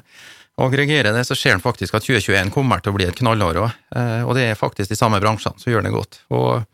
og 0.58 0.66
aggregerer 0.66 1.14
det, 1.14 1.22
så 1.28 1.38
ser 1.38 1.54
en 1.54 1.62
faktisk 1.62 1.94
at 1.94 2.08
2021 2.08 2.50
kommer 2.56 2.82
til 2.82 2.94
å 2.94 2.98
bli 2.98 3.06
et 3.06 3.20
knallår 3.20 3.60
òg. 3.62 3.78
Og 4.26 4.34
det 4.38 4.48
er 4.50 4.58
faktisk 4.58 4.90
de 4.90 4.98
samme 4.98 5.20
bransjene 5.22 5.62
som 5.62 5.74
gjør 5.74 5.86
det 5.86 5.94
godt. 5.94 6.18
Og 6.34 6.66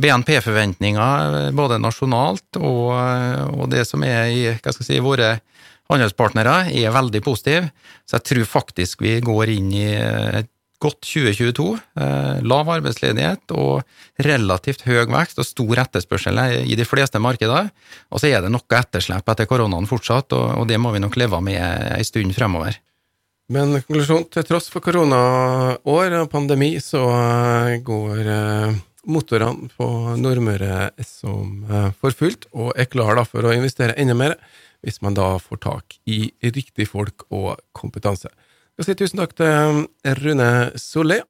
BNP-forventninger 0.00 1.52
både 1.56 1.80
nasjonalt 1.82 2.60
og, 2.60 2.92
og, 3.52 3.66
det 3.72 3.84
som 3.88 4.04
er 4.06 4.30
i 4.32 4.44
si, 4.80 4.98
våre 5.04 5.36
handelspartnere, 5.92 6.72
er 6.72 6.94
veldig 6.94 7.20
positive. 7.24 7.68
Så 8.08 8.18
jeg 8.18 8.28
tror 8.30 8.50
faktisk 8.56 9.04
vi 9.04 9.18
går 9.24 9.52
inn 9.52 9.70
i 9.76 9.88
et 9.92 10.50
godt 10.82 11.02
2022. 11.06 11.66
Eh, 12.00 12.38
lav 12.48 12.70
arbeidsledighet 12.74 13.54
og 13.54 13.82
relativt 14.26 14.84
høy 14.86 15.04
vekst 15.12 15.40
og 15.40 15.46
stor 15.46 15.82
etterspørsel 15.84 16.40
i 16.66 16.78
de 16.78 16.86
fleste 16.86 17.20
markeder. 17.22 17.70
Og 18.10 18.22
så 18.22 18.32
er 18.32 18.42
det 18.42 18.52
noe 18.52 18.78
etterslep 18.78 19.28
etter 19.34 19.50
koronaen 19.50 19.88
fortsatt, 19.90 20.34
og, 20.34 20.64
det 20.70 20.80
må 20.82 20.94
vi 20.94 21.02
nok 21.02 21.18
leve 21.20 21.42
med 21.44 21.60
ei 21.60 22.02
stund 22.06 22.34
fremover. 22.36 22.78
Men 23.52 23.74
konklusjon, 23.82 24.28
til 24.32 24.46
tross 24.48 24.70
for 24.72 24.84
koronaår 24.84 26.18
og 26.22 26.30
pandemi, 26.32 26.74
så 26.82 27.02
eh, 27.12 27.78
går 27.84 28.22
eh, 28.22 28.80
motorene 29.08 29.70
på 29.76 29.86
Nordmøre 30.20 30.92
som 31.06 31.64
eh, 31.68 31.90
for 31.98 32.14
fullt, 32.16 32.48
og 32.52 32.74
er 32.76 32.90
klar 32.90 33.22
for 33.28 33.46
å 33.46 33.54
investere 33.54 33.96
enda 33.98 34.16
mer, 34.18 34.36
hvis 34.82 35.00
man 35.02 35.14
da 35.14 35.36
får 35.42 35.62
tak 35.62 35.98
i 36.10 36.24
riktig 36.42 36.88
folk 36.90 37.26
og 37.30 37.54
kompetanse. 37.76 38.30
Jeg 38.72 38.80
vil 38.80 38.88
si 38.88 38.98
tusen 38.98 39.20
takk 39.22 39.36
til 39.38 39.84
Rune 40.22 40.50
Solli. 40.80 41.22